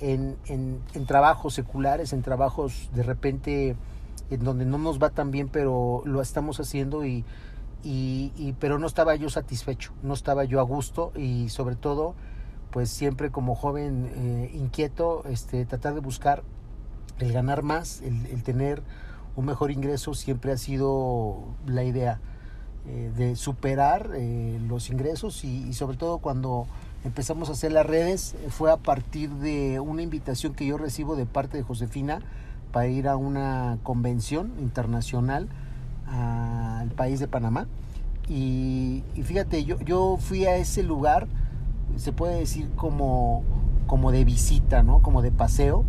en, 0.00 0.36
en, 0.46 1.06
trabajos 1.06 1.54
seculares, 1.54 2.12
en 2.12 2.22
trabajos 2.22 2.90
de 2.94 3.02
repente 3.02 3.76
en 4.30 4.44
donde 4.44 4.64
no 4.64 4.78
nos 4.78 5.02
va 5.02 5.10
tan 5.10 5.30
bien, 5.30 5.48
pero 5.48 6.02
lo 6.04 6.20
estamos 6.20 6.60
haciendo 6.60 7.04
y, 7.04 7.24
y, 7.82 8.54
pero 8.58 8.78
no 8.78 8.86
estaba 8.86 9.14
yo 9.16 9.28
satisfecho, 9.28 9.92
no 10.02 10.14
estaba 10.14 10.44
yo 10.44 10.60
a 10.60 10.62
gusto 10.62 11.12
y 11.16 11.48
sobre 11.48 11.76
todo 11.76 12.14
pues 12.70 12.90
siempre 12.90 13.30
como 13.30 13.54
joven 13.54 14.10
eh, 14.16 14.50
inquieto, 14.54 15.22
este, 15.28 15.64
tratar 15.64 15.94
de 15.94 16.00
buscar 16.00 16.42
el 17.18 17.32
ganar 17.32 17.62
más, 17.62 18.02
el, 18.02 18.42
tener 18.42 18.82
un 19.36 19.46
mejor 19.46 19.70
ingreso 19.70 20.14
siempre 20.14 20.52
ha 20.52 20.56
sido 20.56 21.38
la 21.66 21.84
idea 21.84 22.20
eh, 22.86 23.10
de 23.16 23.36
superar 23.36 24.10
eh, 24.14 24.58
los 24.68 24.90
ingresos 24.90 25.44
y, 25.44 25.72
sobre 25.72 25.96
todo 25.96 26.18
cuando 26.18 26.66
empezamos 27.04 27.48
a 27.48 27.52
hacer 27.52 27.72
las 27.72 27.86
redes 27.86 28.34
eh, 28.34 28.48
fue 28.50 28.70
a 28.70 28.76
partir 28.76 29.30
de 29.30 29.80
una 29.80 30.02
invitación 30.02 30.54
que 30.54 30.66
yo 30.66 30.76
recibo 30.76 31.16
de 31.16 31.26
parte 31.26 31.56
de 31.56 31.62
Josefina 31.62 32.20
para 32.72 32.86
ir 32.88 33.08
a 33.08 33.16
una 33.16 33.78
convención 33.82 34.52
internacional 34.58 35.48
al 36.06 36.90
país 36.90 37.18
de 37.18 37.28
Panamá 37.28 37.66
y, 38.28 39.02
y 39.14 39.22
fíjate 39.22 39.64
yo, 39.64 39.80
yo 39.80 40.18
fui 40.18 40.44
a 40.44 40.56
ese 40.56 40.82
lugar 40.82 41.26
se 41.96 42.12
puede 42.12 42.38
decir 42.38 42.68
como 42.76 43.42
como 43.86 44.12
de 44.12 44.24
visita, 44.24 44.82
¿no? 44.82 45.00
Como 45.02 45.22
de 45.22 45.30
paseo. 45.30 45.84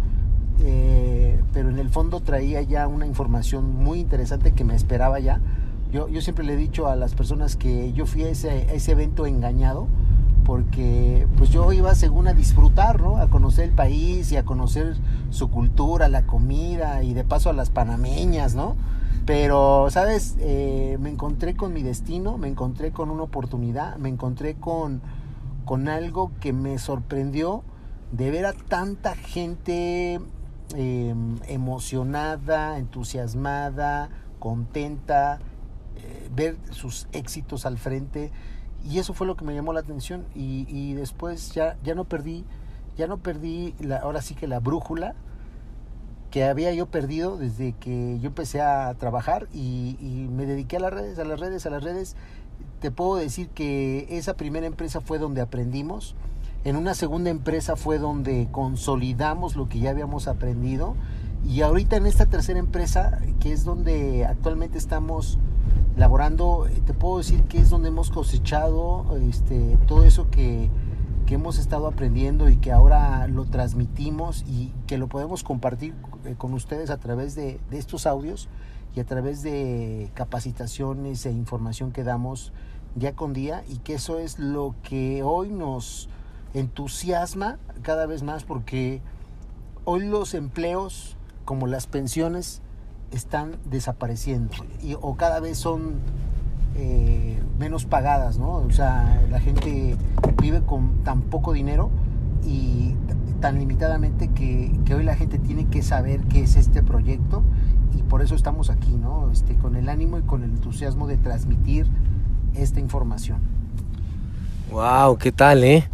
Eh, 0.62 1.42
pero 1.54 1.70
en 1.70 1.80
el 1.80 1.90
fondo 1.90 2.20
traía 2.22 2.62
ya 2.62 2.88
una 2.88 3.06
información 3.06 3.76
muy 3.76 4.00
interesante 4.00 4.54
que 4.54 4.64
me 4.64 4.76
esperaba 4.76 5.20
ya. 5.20 5.42
Yo, 5.92 6.08
yo 6.08 6.22
siempre 6.22 6.46
le 6.46 6.54
he 6.54 6.58
dicho 6.58 6.88
a 6.88 6.96
las 6.96 7.16
personas 7.16 7.56
que 7.56 7.94
yo 7.94 8.06
fui 8.06 8.24
a 8.24 8.30
ese, 8.30 8.50
a 8.50 8.74
ese 8.74 8.92
evento 8.92 9.26
engañado 9.26 9.88
porque 10.46 11.28
pues 11.38 11.50
yo 11.50 11.74
iba 11.74 11.94
según 11.96 12.28
a 12.28 12.34
disfrutar, 12.34 13.02
¿no? 13.02 13.18
A 13.18 13.28
conocer 13.28 13.66
el 13.66 13.72
país 13.72 14.32
y 14.32 14.38
a 14.38 14.46
conocer 14.46 14.96
su 15.32 15.50
cultura, 15.50 16.08
la 16.08 16.26
comida 16.26 17.04
y 17.04 17.14
de 17.14 17.24
paso 17.24 17.50
a 17.50 17.54
las 17.54 17.72
panameñas, 17.72 18.56
¿no? 18.56 18.76
Pero, 19.26 19.88
¿sabes? 19.90 20.36
Eh, 20.40 20.98
me 21.02 21.10
encontré 21.10 21.56
con 21.56 21.74
mi 21.74 21.82
destino, 21.82 22.38
me 22.38 22.48
encontré 22.48 22.92
con 22.92 23.10
una 23.10 23.24
oportunidad, 23.24 23.98
me 23.98 24.10
encontré 24.10 24.54
con, 24.54 25.02
con 25.66 25.90
algo 25.90 26.32
que 26.40 26.54
me 26.54 26.78
sorprendió 26.78 27.64
de 28.12 28.30
ver 28.30 28.46
a 28.46 28.54
tanta 28.54 29.16
gente 29.16 30.22
em, 30.76 31.38
emocionada, 31.48 32.78
entusiasmada, 32.78 34.10
contenta, 34.40 35.40
eh, 35.98 36.30
ver 36.34 36.58
sus 36.72 37.08
éxitos 37.12 37.66
al 37.66 37.78
frente 37.78 38.32
y 38.84 39.00
eso 39.00 39.14
fue 39.14 39.26
lo 39.26 39.36
que 39.36 39.46
me 39.46 39.56
llamó 39.56 39.74
la 39.74 39.80
atención 39.80 40.26
y, 40.36 40.66
y 40.70 40.94
después 40.94 41.54
ya, 41.54 41.78
ya 41.84 41.96
no 41.96 42.06
perdí, 42.06 42.46
ya 42.98 43.08
no 43.08 43.18
perdí 43.18 43.74
la, 43.80 43.98
ahora 43.98 44.22
sí 44.22 44.36
que 44.36 44.48
la 44.48 44.60
brújula 44.60 45.16
que 46.30 46.44
había 46.44 46.74
yo 46.74 46.86
perdido 46.88 47.38
desde 47.38 47.74
que 47.74 48.20
yo 48.20 48.28
empecé 48.28 48.62
a 48.62 48.94
trabajar 48.96 49.48
y, 49.54 49.98
y, 50.02 50.28
me 50.30 50.46
dediqué 50.46 50.76
a 50.78 50.80
las 50.82 50.94
redes, 50.94 51.18
a 51.18 51.24
las 51.24 51.40
redes, 51.40 51.66
a 51.66 51.70
las 51.70 51.82
redes. 51.82 52.18
Te 52.82 52.92
puedo 52.92 53.16
decir 53.16 53.48
que 53.50 54.06
esa 54.10 54.36
primera 54.36 54.68
empresa 54.68 55.00
fue 55.00 55.18
donde 55.18 55.40
aprendimos. 55.40 56.14
En 56.66 56.78
una 56.78 56.96
segunda 56.96 57.30
empresa 57.30 57.76
fue 57.76 58.00
donde 58.00 58.48
consolidamos 58.52 59.56
lo 59.56 59.70
que 59.70 59.78
ya 59.78 59.92
habíamos 59.92 60.28
aprendido. 60.28 60.96
Y 61.48 61.62
ahorita 61.62 61.96
en 61.96 62.08
esta 62.08 62.26
tercera 62.26 62.58
empresa, 62.58 63.20
que 63.40 63.54
es 63.54 63.66
donde 63.66 64.26
actualmente 64.26 64.80
estamos 64.80 65.38
laborando, 65.96 66.66
eh, 66.66 66.82
te 66.84 66.96
puedo 66.96 67.20
decir 67.20 67.44
que 67.44 67.60
es 67.60 67.70
donde 67.70 67.90
hemos 67.90 68.10
cosechado 68.10 69.06
este, 69.30 69.78
todo 69.86 70.06
eso 70.06 70.32
que, 70.32 70.72
que 71.28 71.36
hemos 71.36 71.60
estado 71.60 71.86
aprendiendo 71.86 72.50
y 72.50 72.58
que 72.58 72.72
ahora 72.72 73.28
lo 73.28 73.46
transmitimos 73.46 74.44
y 74.48 74.74
que 74.88 74.98
lo 74.98 75.08
podemos 75.08 75.44
compartir 75.44 75.94
eh, 76.26 76.34
con 76.36 76.52
ustedes 76.56 76.90
a 76.90 76.98
través 76.98 77.36
de, 77.36 77.60
de, 77.70 77.78
estos 77.78 78.08
audios 78.08 78.50
y 78.96 79.02
a 79.02 79.06
través 79.06 79.44
de 79.44 80.10
capacitaciones 80.16 81.28
e 81.28 81.32
información 81.32 81.92
que 81.92 82.04
damos 82.04 82.54
día 82.96 83.14
con 83.14 83.34
día 83.34 83.64
y 83.70 83.78
que 83.78 83.94
eso 83.94 84.18
es 84.18 84.40
lo 84.40 84.74
que 84.82 85.22
hoy 85.22 85.52
nos 85.52 86.10
entusiasma 86.56 87.58
cada 87.82 88.06
vez 88.06 88.24
más 88.24 88.46
porque 88.46 89.02
hoy 89.84 90.06
los 90.06 90.34
empleos 90.34 91.18
como 91.44 91.68
las 91.68 91.86
pensiones 91.86 92.62
están 93.12 93.58
desapareciendo 93.66 94.56
y, 94.82 94.96
o 95.00 95.16
cada 95.16 95.40
vez 95.42 95.58
son 95.58 95.96
eh, 96.76 97.42
menos 97.60 97.86
pagadas, 97.86 98.38
¿no? 98.38 98.54
O 98.54 98.72
sea, 98.72 99.22
la 99.30 99.40
gente 99.40 99.96
vive 100.42 100.62
con 100.62 101.04
tan 101.04 101.22
poco 101.22 101.54
dinero 101.54 101.90
y 102.44 102.96
tan 103.42 103.60
limitadamente 103.60 104.30
que, 104.30 104.80
que, 104.86 104.96
hoy 104.96 105.04
la 105.04 105.16
gente 105.16 105.40
tiene 105.40 105.68
que 105.68 105.84
saber 105.84 106.22
qué 106.24 106.42
es 106.42 106.56
este 106.56 106.82
proyecto 106.84 107.44
y 107.98 108.02
por 108.04 108.22
eso 108.22 108.34
estamos 108.34 108.70
aquí, 108.70 108.92
¿no? 108.92 109.30
Este, 109.30 109.56
con 109.56 109.76
el 109.76 109.90
ánimo 109.90 110.18
y 110.18 110.22
con 110.22 110.44
el 110.44 110.52
entusiasmo 110.52 111.06
de 111.06 111.18
transmitir 111.18 111.88
esta 112.56 112.80
información. 112.80 113.40
Wow, 114.72 115.18
¿qué 115.18 115.32
tal, 115.32 115.64
eh? 115.64 115.88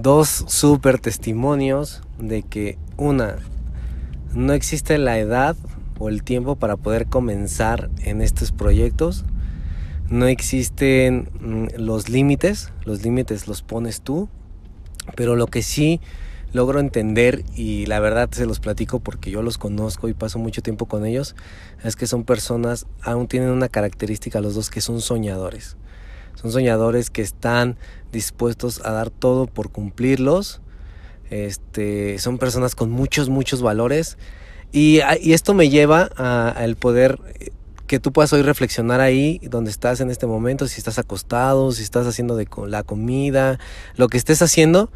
Dos 0.00 0.44
súper 0.46 1.00
testimonios 1.00 2.02
de 2.20 2.44
que 2.44 2.78
una, 2.96 3.34
no 4.32 4.52
existe 4.52 4.96
la 4.96 5.18
edad 5.18 5.56
o 5.98 6.08
el 6.08 6.22
tiempo 6.22 6.54
para 6.54 6.76
poder 6.76 7.06
comenzar 7.06 7.90
en 8.04 8.22
estos 8.22 8.52
proyectos. 8.52 9.24
No 10.08 10.26
existen 10.26 11.28
mm, 11.40 11.80
los 11.80 12.08
límites, 12.08 12.70
los 12.84 13.02
límites 13.02 13.48
los 13.48 13.62
pones 13.62 14.00
tú, 14.00 14.28
pero 15.16 15.34
lo 15.34 15.48
que 15.48 15.62
sí 15.62 16.00
logro 16.52 16.78
entender 16.78 17.42
y 17.56 17.86
la 17.86 17.98
verdad 17.98 18.28
se 18.30 18.46
los 18.46 18.60
platico 18.60 19.00
porque 19.00 19.32
yo 19.32 19.42
los 19.42 19.58
conozco 19.58 20.08
y 20.08 20.14
paso 20.14 20.38
mucho 20.38 20.62
tiempo 20.62 20.86
con 20.86 21.06
ellos, 21.06 21.34
es 21.82 21.96
que 21.96 22.06
son 22.06 22.22
personas, 22.22 22.86
aún 23.02 23.26
tienen 23.26 23.50
una 23.50 23.68
característica 23.68 24.40
los 24.40 24.54
dos 24.54 24.70
que 24.70 24.80
son 24.80 25.00
soñadores. 25.00 25.76
Son 26.40 26.52
soñadores 26.52 27.10
que 27.10 27.20
están 27.20 27.76
dispuestos 28.12 28.80
a 28.84 28.92
dar 28.92 29.10
todo 29.10 29.46
por 29.46 29.70
cumplirlos. 29.70 30.60
Este, 31.30 32.18
son 32.18 32.38
personas 32.38 32.74
con 32.74 32.90
muchos, 32.90 33.28
muchos 33.28 33.60
valores 33.60 34.16
y, 34.72 35.00
y 35.20 35.32
esto 35.32 35.54
me 35.54 35.68
lleva 35.68 36.02
al 36.04 36.76
poder 36.76 37.18
eh, 37.38 37.50
que 37.86 37.98
tú 37.98 38.12
puedas 38.12 38.32
hoy 38.34 38.42
reflexionar 38.42 39.00
ahí 39.00 39.40
donde 39.42 39.70
estás 39.70 40.00
en 40.00 40.10
este 40.10 40.26
momento, 40.26 40.68
si 40.68 40.78
estás 40.78 40.98
acostado, 40.98 41.72
si 41.72 41.82
estás 41.82 42.06
haciendo 42.06 42.36
de 42.36 42.46
la 42.66 42.82
comida, 42.82 43.58
lo 43.96 44.08
que 44.08 44.18
estés 44.18 44.42
haciendo, 44.42 44.90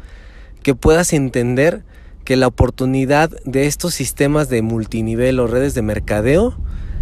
que 0.61 0.75
puedas 0.75 1.11
entender 1.11 1.83
que 2.23 2.35
la 2.35 2.47
oportunidad 2.47 3.31
de 3.45 3.65
estos 3.65 3.95
sistemas 3.95 4.47
de 4.47 4.61
multinivel 4.61 5.39
o 5.39 5.47
redes 5.47 5.73
de 5.73 5.81
mercadeo 5.81 6.55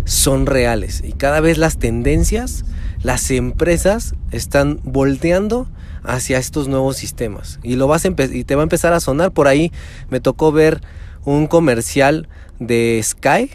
son 0.05 0.45
reales 0.45 1.03
y 1.05 1.11
cada 1.11 1.41
vez 1.41 1.57
las 1.57 1.77
tendencias, 1.77 2.63
las 3.03 3.29
empresas 3.29 4.15
están 4.31 4.79
volteando 4.83 5.67
hacia 6.03 6.38
estos 6.38 6.67
nuevos 6.67 6.98
sistemas 6.98 7.60
y 7.63 7.75
lo 7.75 7.88
vas 7.88 8.05
y 8.05 8.43
te 8.43 8.55
va 8.55 8.62
a 8.62 8.63
empezar 8.63 8.93
a 8.93 9.00
sonar 9.00 9.31
por 9.31 9.48
ahí 9.48 9.72
me 10.10 10.20
tocó 10.20 10.51
ver 10.51 10.81
un 11.25 11.48
comercial 11.48 12.27
de 12.60 13.00
Sky 13.03 13.51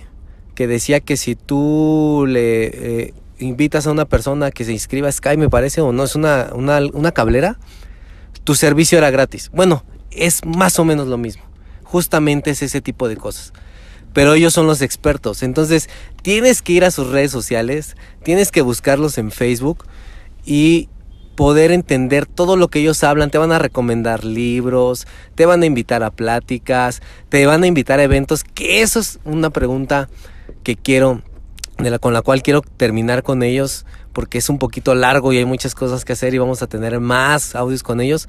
que 0.54 0.66
decía 0.66 1.00
que 1.00 1.16
si 1.16 1.36
tú 1.36 2.24
le 2.26 2.66
eh, 2.66 3.14
invitas 3.38 3.86
a 3.86 3.92
una 3.92 4.06
persona 4.06 4.50
que 4.50 4.64
se 4.64 4.72
inscriba 4.72 5.08
a 5.08 5.12
Sky, 5.12 5.36
me 5.36 5.50
parece, 5.50 5.80
o 5.80 5.92
no, 5.92 6.04
es 6.04 6.16
una, 6.16 6.50
una, 6.54 6.80
una 6.92 7.12
cablera, 7.12 7.58
tu 8.42 8.54
servicio 8.54 8.98
era 8.98 9.10
gratis. 9.10 9.50
Bueno, 9.52 9.84
es 10.10 10.44
más 10.44 10.78
o 10.78 10.84
menos 10.84 11.08
lo 11.08 11.18
mismo. 11.18 11.44
Justamente 11.84 12.50
es 12.50 12.62
ese 12.62 12.80
tipo 12.80 13.08
de 13.08 13.16
cosas. 13.16 13.52
Pero 14.12 14.34
ellos 14.34 14.54
son 14.54 14.66
los 14.66 14.80
expertos. 14.80 15.42
Entonces, 15.42 15.90
tienes 16.22 16.62
que 16.62 16.72
ir 16.72 16.84
a 16.84 16.90
sus 16.90 17.08
redes 17.08 17.30
sociales, 17.30 17.96
tienes 18.22 18.50
que 18.50 18.62
buscarlos 18.62 19.18
en 19.18 19.30
Facebook 19.30 19.84
y 20.44 20.88
poder 21.36 21.70
entender 21.70 22.26
todo 22.26 22.56
lo 22.56 22.68
que 22.68 22.80
ellos 22.80 23.04
hablan, 23.04 23.30
te 23.30 23.38
van 23.38 23.52
a 23.52 23.58
recomendar 23.58 24.24
libros, 24.24 25.06
te 25.34 25.46
van 25.46 25.62
a 25.62 25.66
invitar 25.66 26.02
a 26.02 26.10
pláticas, 26.10 27.02
te 27.28 27.46
van 27.46 27.62
a 27.62 27.66
invitar 27.66 28.00
a 28.00 28.02
eventos, 28.02 28.42
que 28.42 28.80
eso 28.82 28.98
es 28.98 29.20
una 29.24 29.50
pregunta 29.50 30.08
que 30.64 30.76
quiero, 30.76 31.22
de 31.78 31.90
la, 31.90 31.98
con 31.98 32.14
la 32.14 32.22
cual 32.22 32.42
quiero 32.42 32.62
terminar 32.62 33.22
con 33.22 33.42
ellos, 33.42 33.84
porque 34.14 34.38
es 34.38 34.48
un 34.48 34.58
poquito 34.58 34.94
largo 34.94 35.32
y 35.32 35.36
hay 35.36 35.44
muchas 35.44 35.74
cosas 35.74 36.06
que 36.06 36.14
hacer 36.14 36.34
y 36.34 36.38
vamos 36.38 36.62
a 36.62 36.66
tener 36.66 36.98
más 37.00 37.54
audios 37.54 37.82
con 37.82 38.00
ellos, 38.00 38.28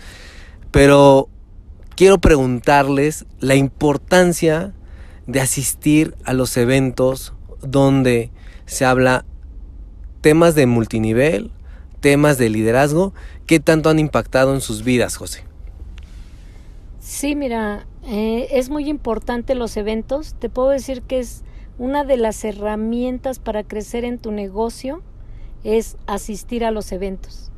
pero 0.72 1.30
quiero 1.96 2.20
preguntarles 2.20 3.26
la 3.40 3.56
importancia 3.56 4.74
de 5.28 5.40
asistir 5.40 6.16
a 6.26 6.34
los 6.34 6.58
eventos 6.58 7.34
donde 7.62 8.32
se 8.66 8.84
habla 8.84 9.26
temas 10.20 10.56
de 10.56 10.66
multinivel, 10.66 11.52
temas 12.08 12.38
de 12.38 12.50
liderazgo, 12.50 13.14
¿qué 13.48 13.60
tanto 13.60 13.90
han 13.90 14.00
impactado 14.00 14.54
en 14.54 14.62
sus 14.62 14.86
vidas, 14.86 15.18
José? 15.18 15.44
Sí, 17.02 17.36
mira, 17.36 17.86
eh, 18.06 18.48
es 18.52 18.70
muy 18.70 18.88
importante 18.88 19.56
los 19.56 19.76
eventos. 19.76 20.34
Te 20.40 20.48
puedo 20.48 20.70
decir 20.70 21.02
que 21.02 21.20
es 21.20 21.44
una 21.78 22.06
de 22.06 22.16
las 22.16 22.46
herramientas 22.46 23.40
para 23.40 23.64
crecer 23.64 24.06
en 24.06 24.20
tu 24.20 24.32
negocio, 24.32 25.02
es 25.66 25.98
asistir 26.08 26.64
a 26.64 26.72
los 26.72 26.94
eventos. 26.94 27.52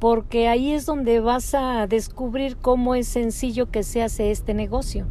Porque 0.00 0.48
ahí 0.48 0.72
es 0.72 0.84
donde 0.84 1.20
vas 1.20 1.54
a 1.54 1.86
descubrir 1.86 2.56
cómo 2.56 2.96
es 2.96 3.06
sencillo 3.06 3.70
que 3.70 3.84
se 3.84 4.02
hace 4.02 4.32
este 4.32 4.54
negocio. 4.54 5.06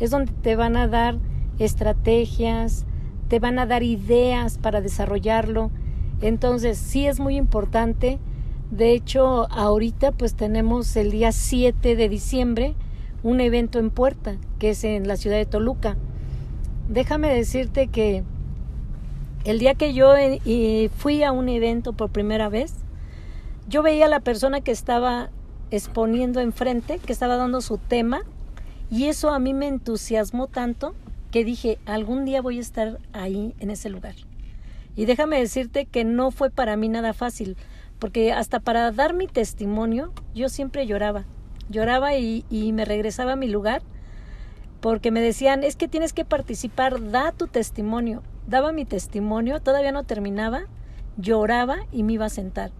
Es 0.00 0.08
donde 0.08 0.32
te 0.32 0.56
van 0.56 0.78
a 0.78 0.88
dar 0.88 1.18
estrategias, 1.58 2.86
te 3.28 3.38
van 3.38 3.58
a 3.58 3.66
dar 3.66 3.82
ideas 3.82 4.56
para 4.56 4.80
desarrollarlo 4.80 5.70
entonces, 6.20 6.78
sí 6.78 7.06
es 7.06 7.20
muy 7.20 7.36
importante. 7.36 8.18
De 8.70 8.92
hecho, 8.92 9.50
ahorita 9.50 10.12
pues 10.12 10.34
tenemos 10.34 10.94
el 10.96 11.10
día 11.10 11.32
7 11.32 11.96
de 11.96 12.08
diciembre 12.08 12.74
un 13.22 13.40
evento 13.40 13.78
en 13.78 13.90
puerta, 13.90 14.36
que 14.58 14.70
es 14.70 14.84
en 14.84 15.08
la 15.08 15.16
ciudad 15.16 15.36
de 15.36 15.46
Toluca. 15.46 15.96
Déjame 16.88 17.34
decirte 17.34 17.88
que 17.88 18.22
el 19.44 19.58
día 19.58 19.74
que 19.74 19.94
yo 19.94 20.14
eh, 20.16 20.90
fui 20.96 21.22
a 21.22 21.32
un 21.32 21.48
evento 21.48 21.92
por 21.92 22.10
primera 22.10 22.48
vez, 22.48 22.74
yo 23.68 23.82
veía 23.82 24.06
a 24.06 24.08
la 24.08 24.20
persona 24.20 24.60
que 24.60 24.70
estaba 24.70 25.30
exponiendo 25.70 26.40
enfrente, 26.40 26.98
que 26.98 27.12
estaba 27.12 27.36
dando 27.36 27.60
su 27.60 27.78
tema, 27.78 28.22
y 28.90 29.04
eso 29.04 29.30
a 29.30 29.38
mí 29.38 29.52
me 29.52 29.68
entusiasmó 29.68 30.46
tanto 30.46 30.94
que 31.30 31.44
dije, 31.44 31.78
algún 31.84 32.24
día 32.24 32.40
voy 32.40 32.58
a 32.58 32.62
estar 32.62 32.98
ahí 33.12 33.54
en 33.58 33.70
ese 33.70 33.90
lugar. 33.90 34.14
Y 34.98 35.06
déjame 35.06 35.38
decirte 35.38 35.86
que 35.86 36.02
no 36.02 36.32
fue 36.32 36.50
para 36.50 36.76
mí 36.76 36.88
nada 36.88 37.12
fácil, 37.12 37.56
porque 38.00 38.32
hasta 38.32 38.58
para 38.58 38.90
dar 38.90 39.14
mi 39.14 39.28
testimonio 39.28 40.12
yo 40.34 40.48
siempre 40.48 40.88
lloraba. 40.88 41.24
lloraba 41.68 42.16
y, 42.16 42.44
y 42.50 42.72
me 42.72 42.84
regresaba 42.84 43.34
a 43.34 43.36
mi 43.36 43.46
lugar 43.46 43.82
porque 44.80 45.12
me 45.12 45.20
decían, 45.20 45.62
es 45.62 45.76
que 45.76 45.86
tienes 45.86 46.12
que 46.12 46.24
participar, 46.24 47.12
da 47.12 47.30
tu 47.30 47.46
testimonio. 47.46 48.24
Daba 48.48 48.72
mi 48.72 48.84
testimonio, 48.84 49.60
todavía 49.60 49.92
no 49.92 50.02
terminaba, 50.02 50.62
lloraba 51.16 51.76
y 51.92 52.02
me 52.02 52.14
iba 52.14 52.26
a 52.26 52.30
sentar. 52.30 52.72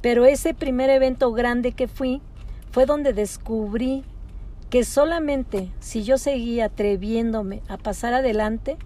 Pero 0.00 0.24
ese 0.24 0.54
primer 0.54 0.88
evento 0.88 1.32
grande 1.32 1.72
que 1.72 1.86
fui 1.86 2.22
fue 2.70 2.86
donde 2.86 3.12
descubrí 3.12 4.04
que 4.70 4.84
solamente 4.84 5.70
si 5.80 6.02
yo 6.02 6.16
seguía 6.16 6.64
atreviéndome 6.64 7.60
a 7.68 7.76
pasar 7.76 8.14
adelante, 8.14 8.78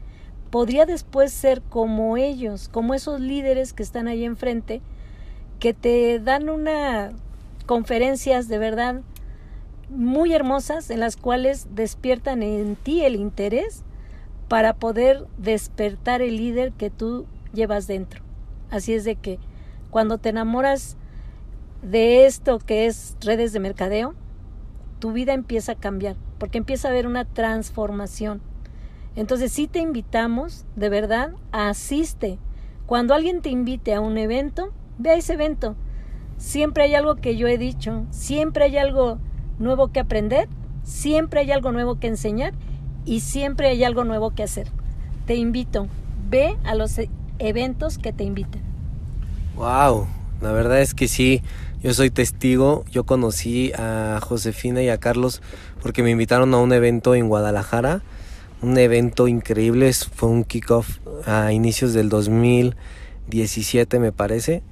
podría 0.50 0.86
después 0.86 1.32
ser 1.32 1.62
como 1.62 2.16
ellos, 2.16 2.68
como 2.68 2.94
esos 2.94 3.20
líderes 3.20 3.72
que 3.72 3.82
están 3.82 4.08
ahí 4.08 4.24
enfrente, 4.24 4.82
que 5.58 5.74
te 5.74 6.18
dan 6.18 6.48
una 6.48 7.12
conferencias 7.66 8.48
de 8.48 8.58
verdad 8.58 9.02
muy 9.90 10.32
hermosas 10.32 10.90
en 10.90 11.00
las 11.00 11.16
cuales 11.16 11.68
despiertan 11.72 12.42
en 12.42 12.76
ti 12.76 13.04
el 13.04 13.16
interés 13.16 13.84
para 14.48 14.74
poder 14.74 15.26
despertar 15.38 16.22
el 16.22 16.36
líder 16.36 16.72
que 16.72 16.90
tú 16.90 17.26
llevas 17.52 17.86
dentro. 17.86 18.22
Así 18.70 18.94
es 18.94 19.04
de 19.04 19.16
que 19.16 19.38
cuando 19.90 20.18
te 20.18 20.30
enamoras 20.30 20.96
de 21.82 22.26
esto 22.26 22.58
que 22.58 22.86
es 22.86 23.16
redes 23.20 23.52
de 23.52 23.60
mercadeo, 23.60 24.14
tu 24.98 25.12
vida 25.12 25.32
empieza 25.32 25.72
a 25.72 25.76
cambiar, 25.76 26.16
porque 26.38 26.58
empieza 26.58 26.88
a 26.88 26.90
haber 26.90 27.06
una 27.06 27.24
transformación. 27.24 28.40
Entonces 29.20 29.52
sí 29.52 29.66
te 29.66 29.80
invitamos, 29.80 30.64
de 30.76 30.88
verdad, 30.88 31.32
asiste. 31.52 32.38
Cuando 32.86 33.12
alguien 33.12 33.42
te 33.42 33.50
invite 33.50 33.92
a 33.92 34.00
un 34.00 34.16
evento, 34.16 34.72
ve 34.96 35.10
a 35.10 35.14
ese 35.14 35.34
evento. 35.34 35.76
Siempre 36.38 36.84
hay 36.84 36.94
algo 36.94 37.16
que 37.16 37.36
yo 37.36 37.46
he 37.46 37.58
dicho, 37.58 38.06
siempre 38.08 38.64
hay 38.64 38.78
algo 38.78 39.18
nuevo 39.58 39.88
que 39.88 40.00
aprender, 40.00 40.48
siempre 40.84 41.40
hay 41.40 41.52
algo 41.52 41.70
nuevo 41.70 42.00
que 42.00 42.06
enseñar 42.06 42.54
y 43.04 43.20
siempre 43.20 43.68
hay 43.68 43.84
algo 43.84 44.04
nuevo 44.04 44.30
que 44.30 44.42
hacer. 44.42 44.68
Te 45.26 45.34
invito, 45.34 45.86
ve 46.30 46.56
a 46.64 46.74
los 46.74 46.96
e-, 46.96 47.10
eventos 47.38 47.98
que 47.98 48.14
te 48.14 48.24
inviten. 48.24 48.62
Wow, 49.54 50.06
la 50.40 50.52
verdad 50.52 50.80
es 50.80 50.94
que 50.94 51.08
sí, 51.08 51.42
yo 51.82 51.92
soy 51.92 52.08
testigo. 52.08 52.86
Yo 52.90 53.04
conocí 53.04 53.70
a 53.74 54.18
Josefina 54.22 54.80
y 54.80 54.88
a 54.88 54.96
Carlos 54.96 55.42
porque 55.82 56.02
me 56.02 56.08
invitaron 56.08 56.54
a 56.54 56.56
un 56.56 56.72
evento 56.72 57.14
en 57.14 57.28
Guadalajara, 57.28 58.00
un 58.62 58.76
evento 58.78 59.28
increíble, 59.28 59.92
fue 59.92 60.28
un 60.28 60.44
kickoff 60.44 60.98
a 61.26 61.52
inicios 61.52 61.92
del 61.92 62.08
2017 62.08 63.98
me 63.98 64.12
parece. 64.12 64.62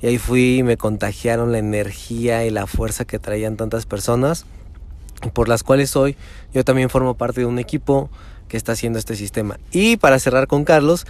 Y 0.00 0.06
ahí 0.06 0.18
fui 0.18 0.58
y 0.58 0.62
me 0.62 0.76
contagiaron 0.76 1.52
la 1.52 1.58
energía 1.58 2.44
y 2.44 2.50
la 2.50 2.66
fuerza 2.66 3.04
que 3.04 3.18
traían 3.18 3.56
tantas 3.56 3.86
personas, 3.86 4.46
por 5.32 5.48
las 5.48 5.62
cuales 5.62 5.94
hoy 5.94 6.16
yo 6.52 6.64
también 6.64 6.90
formo 6.90 7.14
parte 7.14 7.40
de 7.40 7.46
un 7.46 7.60
equipo 7.60 8.10
que 8.48 8.56
está 8.56 8.72
haciendo 8.72 8.98
este 8.98 9.14
sistema. 9.14 9.58
Y 9.70 9.96
para 9.96 10.18
cerrar 10.18 10.48
con 10.48 10.64
Carlos, 10.64 11.06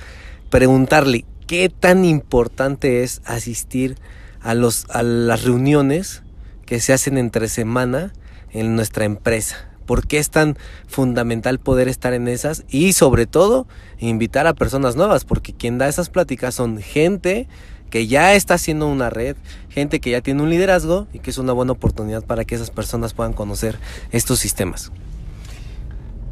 preguntarle 0.50 1.24
qué 1.46 1.70
tan 1.70 2.04
importante 2.04 3.02
es 3.02 3.22
asistir 3.24 3.96
a, 4.42 4.54
los, 4.54 4.84
a 4.90 5.02
las 5.02 5.42
reuniones 5.44 6.22
que 6.66 6.78
se 6.80 6.92
hacen 6.92 7.16
entre 7.16 7.48
semana 7.48 8.12
en 8.50 8.76
nuestra 8.76 9.06
empresa. 9.06 9.71
¿Por 9.82 10.06
qué 10.06 10.18
es 10.18 10.30
tan 10.30 10.56
fundamental 10.86 11.58
poder 11.58 11.88
estar 11.88 12.12
en 12.12 12.28
esas? 12.28 12.64
Y 12.68 12.92
sobre 12.92 13.26
todo, 13.26 13.66
invitar 13.98 14.46
a 14.46 14.54
personas 14.54 14.96
nuevas, 14.96 15.24
porque 15.24 15.52
quien 15.52 15.78
da 15.78 15.88
esas 15.88 16.08
pláticas 16.08 16.54
son 16.54 16.78
gente 16.78 17.48
que 17.92 18.06
ya 18.06 18.32
está 18.32 18.54
haciendo 18.54 18.88
una 18.88 19.10
red, 19.10 19.36
gente 19.68 20.00
que 20.00 20.10
ya 20.10 20.22
tiene 20.22 20.42
un 20.42 20.48
liderazgo 20.48 21.06
y 21.12 21.18
que 21.18 21.28
es 21.28 21.36
una 21.36 21.52
buena 21.52 21.72
oportunidad 21.72 22.24
para 22.24 22.46
que 22.46 22.54
esas 22.54 22.70
personas 22.70 23.12
puedan 23.12 23.34
conocer 23.34 23.78
estos 24.12 24.38
sistemas. 24.38 24.90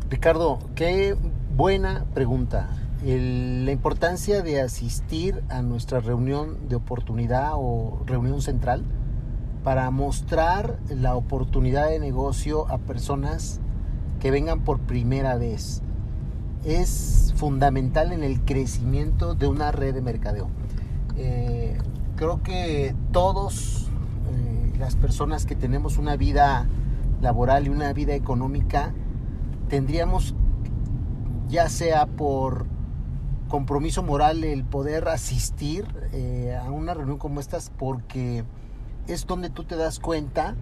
Ricardo, 0.08 0.58
qué 0.74 1.14
buena 1.54 2.06
pregunta. 2.14 2.70
la 3.04 3.72
importancia 3.72 4.42
de 4.42 4.60
asistir 4.60 5.42
a 5.50 5.60
nuestra 5.60 6.00
reunión 6.00 6.68
de 6.68 6.76
oportunidad 6.76 7.52
o 7.54 8.02
reunión 8.06 8.40
central 8.40 8.82
para 9.64 9.90
mostrar 9.90 10.78
la 10.88 11.14
oportunidad 11.14 11.88
de 11.88 11.98
negocio 11.98 12.68
a 12.68 12.78
personas 12.78 13.60
que 14.20 14.30
vengan 14.30 14.60
por 14.60 14.80
primera 14.80 15.36
vez. 15.36 15.82
Es 16.64 17.32
fundamental 17.36 18.12
en 18.12 18.22
el 18.22 18.40
crecimiento 18.42 19.34
de 19.34 19.46
una 19.46 19.72
red 19.72 19.94
de 19.94 20.02
mercadeo. 20.02 20.48
Eh, 21.16 21.78
creo 22.16 22.42
que 22.42 22.94
todos 23.12 23.88
eh, 24.30 24.72
las 24.78 24.96
personas 24.96 25.46
que 25.46 25.56
tenemos 25.56 25.98
una 25.98 26.16
vida 26.16 26.66
laboral 27.20 27.66
y 27.66 27.70
una 27.70 27.92
vida 27.92 28.14
económica 28.14 28.94
tendríamos 29.68 30.34
ya 31.48 31.68
sea 31.68 32.06
por 32.06 32.66
compromiso 33.48 34.02
moral 34.02 34.44
el 34.44 34.64
poder 34.64 35.08
asistir 35.08 35.86
eh, 36.12 36.56
a 36.62 36.70
una 36.70 36.94
reunión 36.94 37.18
como 37.18 37.40
estas 37.40 37.70
porque 37.70 38.44
es 39.12 39.26
donde 39.26 39.50
tú 39.50 39.64
te 39.64 39.76
das 39.76 39.98
cuenta 39.98 40.54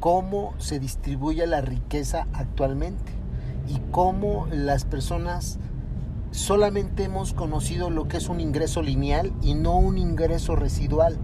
cómo 0.00 0.54
se 0.58 0.80
distribuye 0.80 1.46
la 1.46 1.60
riqueza 1.60 2.26
actualmente 2.32 3.12
y 3.68 3.78
cómo 3.90 4.46
las 4.50 4.84
personas 4.84 5.58
solamente 6.30 7.04
hemos 7.04 7.32
conocido 7.32 7.90
lo 7.90 8.08
que 8.08 8.16
es 8.16 8.28
un 8.28 8.40
ingreso 8.40 8.82
lineal 8.82 9.32
y 9.42 9.54
no 9.54 9.76
un 9.76 9.98
ingreso 9.98 10.56
residual. 10.56 11.18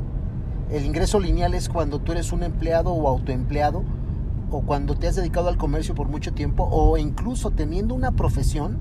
El 0.70 0.84
ingreso 0.84 1.20
lineal 1.20 1.54
es 1.54 1.68
cuando 1.68 2.00
tú 2.00 2.12
eres 2.12 2.32
un 2.32 2.42
empleado 2.42 2.92
o 2.92 3.08
autoempleado 3.08 3.84
o 4.50 4.62
cuando 4.62 4.94
te 4.94 5.08
has 5.08 5.16
dedicado 5.16 5.48
al 5.48 5.56
comercio 5.56 5.94
por 5.94 6.08
mucho 6.08 6.32
tiempo 6.32 6.68
o 6.70 6.96
incluso 6.98 7.50
teniendo 7.50 7.94
una 7.94 8.12
profesión. 8.12 8.78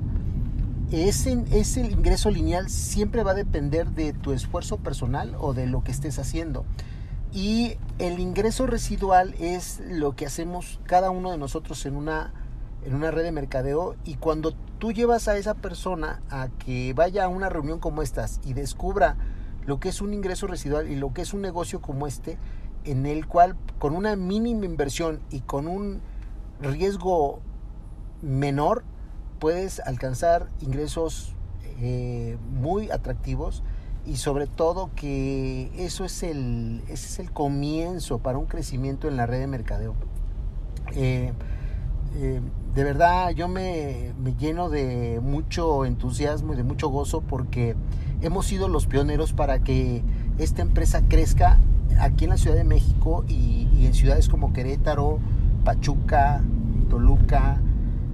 Ese, 0.91 1.43
ese 1.51 1.82
ingreso 1.82 2.30
lineal 2.30 2.69
siempre 2.69 3.23
va 3.23 3.32
a 3.32 3.36
depender 3.36 3.91
de 3.91 4.13
tu 4.13 4.34
esfuerzo 4.34 4.78
personal 4.78 5.36
o 5.39 5.54
de 5.54 5.67
lo 5.67 5.84
que 5.84 5.91
estés 5.91 6.19
haciendo. 6.19 6.65
Y 7.36 7.78
el 8.00 8.19
ingreso 8.19 8.65
residual 8.65 9.36
es 9.41 9.82
lo 9.89 10.15
que 10.15 10.26
hacemos 10.26 10.80
cada 10.86 11.12
uno 11.12 11.32
de 11.32 11.38
nosotros 11.38 11.86
en 11.86 11.98
una, 11.98 12.32
en 12.86 12.95
una 12.95 13.12
red 13.12 13.24
de 13.24 13.34
mercadeo. 13.34 13.98
Y 14.06 14.15
cuando 14.15 14.54
tú 14.80 14.93
llevas 14.93 15.28
a 15.28 15.36
esa 15.36 15.54
persona 15.54 16.21
a 16.30 16.48
que 16.48 16.93
vaya 16.93 17.26
a 17.26 17.28
una 17.28 17.50
reunión 17.50 17.80
como 17.82 18.02
estas 18.02 18.39
y 18.45 18.54
descubra 18.54 19.17
lo 19.65 19.82
que 19.82 19.89
es 19.89 20.00
un 20.00 20.13
ingreso 20.13 20.48
residual 20.48 20.89
y 20.89 20.95
lo 20.95 21.12
que 21.12 21.24
es 21.24 21.34
un 21.34 21.41
negocio 21.41 21.82
como 21.82 22.08
este, 22.08 22.38
en 22.86 23.06
el 23.06 23.28
cual 23.28 23.58
con 23.80 23.98
una 23.98 24.15
mínima 24.15 24.63
inversión 24.63 25.19
y 25.30 25.41
con 25.41 25.67
un 25.67 26.00
riesgo 26.62 27.41
menor 28.21 28.86
puedes 29.39 29.82
alcanzar 29.82 30.50
ingresos 30.62 31.36
eh, 31.82 32.38
muy 32.50 32.91
atractivos 32.91 33.62
y 34.07 34.17
sobre 34.17 34.47
todo 34.47 34.91
que 34.95 35.71
eso 35.77 36.05
es 36.05 36.23
el, 36.23 36.81
ese 36.87 37.07
es 37.07 37.19
el 37.19 37.31
comienzo 37.31 38.19
para 38.19 38.37
un 38.37 38.45
crecimiento 38.45 39.07
en 39.07 39.17
la 39.17 39.25
red 39.25 39.39
de 39.39 39.47
mercadeo. 39.47 39.95
Eh, 40.95 41.33
eh, 42.17 42.41
de 42.75 42.83
verdad 42.83 43.31
yo 43.31 43.47
me, 43.47 44.13
lleno 44.37 44.69
de 44.69 45.19
mucho 45.23 45.85
entusiasmo 45.85 46.53
y 46.53 46.55
de 46.55 46.63
mucho 46.63 46.89
gozo 46.89 47.21
porque 47.21 47.75
hemos 48.21 48.45
sido 48.45 48.67
los 48.67 48.85
pioneros 48.85 49.33
para 49.33 49.59
que 49.59 50.03
esta 50.37 50.61
empresa 50.61 51.01
crezca 51.07 51.59
aquí 51.99 52.25
en 52.25 52.31
la 52.31 52.37
Ciudad 52.37 52.55
de 52.55 52.63
México 52.63 53.25
y, 53.27 53.85
en 53.85 53.93
ciudades 53.93 54.29
como 54.29 54.53
Querétaro, 54.53 55.19
Pachuca, 55.63 56.41
Toluca, 56.89 57.61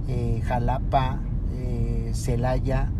eh, 0.08 0.42
Jalapa, 0.44 1.20
Celaya. 2.12 2.90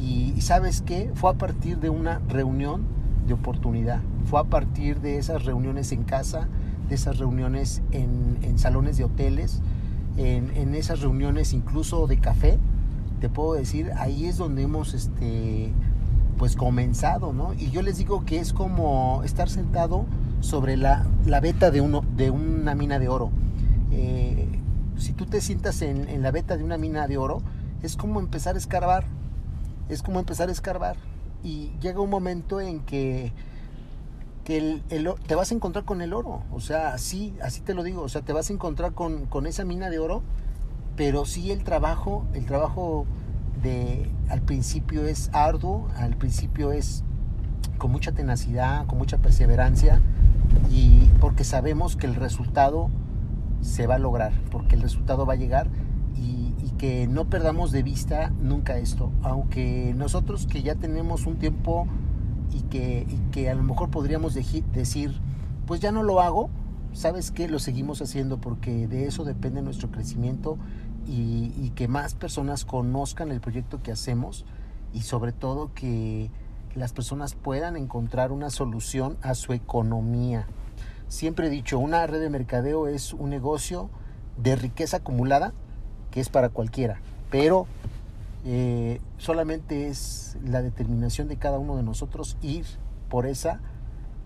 Y, 0.00 0.40
sabes 0.40 0.82
qué? 0.82 1.10
Fue 1.14 1.30
a 1.30 1.34
partir 1.34 1.78
de 1.78 1.90
una 1.90 2.20
reunión 2.28 2.84
de 3.26 3.34
oportunidad. 3.34 4.00
Fue 4.26 4.40
a 4.40 4.44
partir 4.44 5.00
de 5.00 5.18
esas 5.18 5.44
reuniones 5.44 5.92
en 5.92 6.04
casa, 6.04 6.48
de 6.88 6.94
esas 6.94 7.18
reuniones 7.18 7.82
en 7.90 8.58
salones 8.58 8.96
de 8.96 9.04
hoteles, 9.04 9.62
en, 10.16 10.74
esas 10.74 11.00
reuniones 11.00 11.52
incluso 11.52 12.06
de 12.06 12.18
café, 12.18 12.58
te 13.20 13.28
puedo 13.28 13.54
decir, 13.54 13.92
ahí 13.96 14.26
es 14.26 14.36
donde 14.36 14.62
hemos 14.62 14.94
este, 14.94 15.72
pues 16.38 16.56
comenzado, 16.56 17.32
¿no? 17.32 17.54
Y 17.54 17.70
yo 17.70 17.82
les 17.82 17.98
digo 17.98 18.24
que 18.24 18.38
es 18.38 18.52
como 18.52 19.22
estar 19.24 19.48
sentado 19.48 20.06
sobre 20.40 20.76
la, 20.76 21.06
la 21.24 21.40
veta 21.40 21.70
de, 21.70 21.80
uno, 21.80 22.02
de 22.16 22.30
una 22.30 22.74
mina 22.74 22.98
de 22.98 23.08
oro. 23.08 23.30
Eh, 23.90 24.48
si 24.96 25.12
tú 25.12 25.26
te 25.26 25.40
sientas 25.40 25.82
en, 25.82 26.08
en 26.08 26.22
la 26.22 26.30
veta 26.30 26.56
de 26.56 26.64
una 26.64 26.78
mina 26.78 27.06
de 27.06 27.18
oro, 27.18 27.42
es 27.82 27.96
como 27.96 28.20
empezar 28.20 28.54
a 28.54 28.58
escarbar, 28.58 29.04
es 29.88 30.02
como 30.02 30.18
empezar 30.18 30.48
a 30.48 30.52
escarbar. 30.52 30.96
Y 31.42 31.72
llega 31.80 32.00
un 32.00 32.10
momento 32.10 32.60
en 32.60 32.80
que 32.80 33.32
que 34.46 34.58
el, 34.58 35.14
te 35.26 35.34
vas 35.34 35.50
a 35.50 35.54
encontrar 35.54 35.84
con 35.84 36.00
el 36.00 36.12
oro. 36.12 36.44
O 36.52 36.60
sea, 36.60 36.94
así, 36.94 37.34
así 37.42 37.60
te 37.60 37.74
lo 37.74 37.82
digo. 37.82 38.02
O 38.02 38.08
sea, 38.08 38.22
te 38.22 38.32
vas 38.32 38.48
a 38.48 38.52
encontrar 38.52 38.92
con, 38.92 39.46
esa 39.46 39.64
mina 39.64 39.90
de 39.90 39.98
oro, 39.98 40.22
pero 40.94 41.26
sí 41.26 41.50
el 41.50 41.64
trabajo, 41.64 42.24
el 42.32 42.46
trabajo 42.46 43.06
de 43.60 44.08
al 44.28 44.42
principio 44.42 45.04
es 45.04 45.30
arduo, 45.32 45.88
al 45.96 46.16
principio 46.16 46.70
es 46.70 47.02
con 47.76 47.90
mucha 47.90 48.12
tenacidad, 48.12 48.86
con 48.86 48.98
mucha 48.98 49.18
perseverancia, 49.18 50.00
y 50.70 51.10
porque 51.20 51.42
sabemos 51.42 51.96
que 51.96 52.06
el 52.06 52.14
resultado 52.14 52.88
se 53.62 53.88
va 53.88 53.96
a 53.96 53.98
lograr, 53.98 54.32
porque 54.52 54.76
el 54.76 54.82
resultado 54.82 55.26
va 55.26 55.32
a 55.32 55.36
llegar 55.36 55.68
y, 56.16 56.54
que 56.76 57.06
no 57.06 57.30
perdamos 57.30 57.72
de 57.72 57.82
vista 57.82 58.34
nunca 58.38 58.76
esto, 58.76 59.10
aunque 59.22 59.94
nosotros 59.96 60.46
que 60.46 60.62
ya 60.62 60.74
tenemos 60.74 61.24
un 61.24 61.38
tiempo 61.38 61.86
y 62.52 62.60
que, 62.64 63.06
que 63.32 63.48
a 63.48 63.54
lo 63.54 63.62
mejor 63.62 63.90
podríamos 63.90 64.34
decir, 64.34 65.18
pues 65.66 65.80
ya 65.80 65.90
no 65.90 66.02
lo 66.02 66.20
hago, 66.20 66.50
¿sabes 66.92 67.30
qué? 67.30 67.48
Lo 67.48 67.60
seguimos 67.60 68.02
haciendo 68.02 68.42
porque 68.42 68.88
de 68.88 69.06
eso 69.06 69.24
depende 69.24 69.62
nuestro 69.62 69.90
crecimiento 69.90 70.58
y, 71.06 71.54
y 71.56 71.72
que 71.74 71.88
más 71.88 72.14
personas 72.14 72.66
conozcan 72.66 73.30
el 73.30 73.40
proyecto 73.40 73.82
que 73.82 73.90
hacemos 73.90 74.44
y 74.92 75.00
sobre 75.00 75.32
todo 75.32 75.72
que 75.72 76.30
las 76.74 76.92
personas 76.92 77.34
puedan 77.34 77.76
encontrar 77.76 78.32
una 78.32 78.50
solución 78.50 79.16
a 79.22 79.34
su 79.34 79.54
economía. 79.54 80.46
Siempre 81.08 81.46
he 81.46 81.50
dicho, 81.50 81.78
una 81.78 82.06
red 82.06 82.20
de 82.20 82.28
mercadeo 82.28 82.86
es 82.86 83.14
un 83.14 83.30
negocio 83.30 83.88
de 84.36 84.56
riqueza 84.56 84.98
acumulada 84.98 85.54
es 86.20 86.28
para 86.28 86.48
cualquiera, 86.48 87.00
pero 87.30 87.66
eh, 88.44 89.00
solamente 89.18 89.88
es 89.88 90.36
la 90.44 90.62
determinación 90.62 91.28
de 91.28 91.36
cada 91.36 91.58
uno 91.58 91.76
de 91.76 91.82
nosotros 91.82 92.36
ir 92.42 92.64
por 93.08 93.26
esa, 93.26 93.60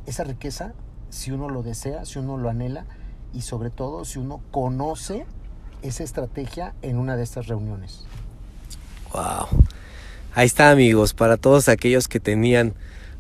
esa 0.07 0.25
riqueza 0.25 0.75
si 1.11 1.33
uno 1.33 1.49
lo 1.49 1.63
desea, 1.63 2.05
si 2.05 2.19
uno 2.19 2.37
lo 2.37 2.49
anhela 2.49 2.85
y 3.33 3.43
sobre 3.43 3.71
todo 3.71 4.05
si 4.05 4.19
uno 4.19 4.41
conoce 4.51 5.27
esa 5.83 6.05
estrategia 6.05 6.75
en 6.83 6.99
una 6.99 7.17
de 7.17 7.23
estas 7.23 7.47
reuniones. 7.47 8.05
Wow. 9.13 9.49
Ahí 10.35 10.47
está 10.47 10.71
amigos, 10.71 11.15
para 11.15 11.37
todos 11.37 11.69
aquellos 11.69 12.07
que 12.07 12.21
tenían 12.21 12.75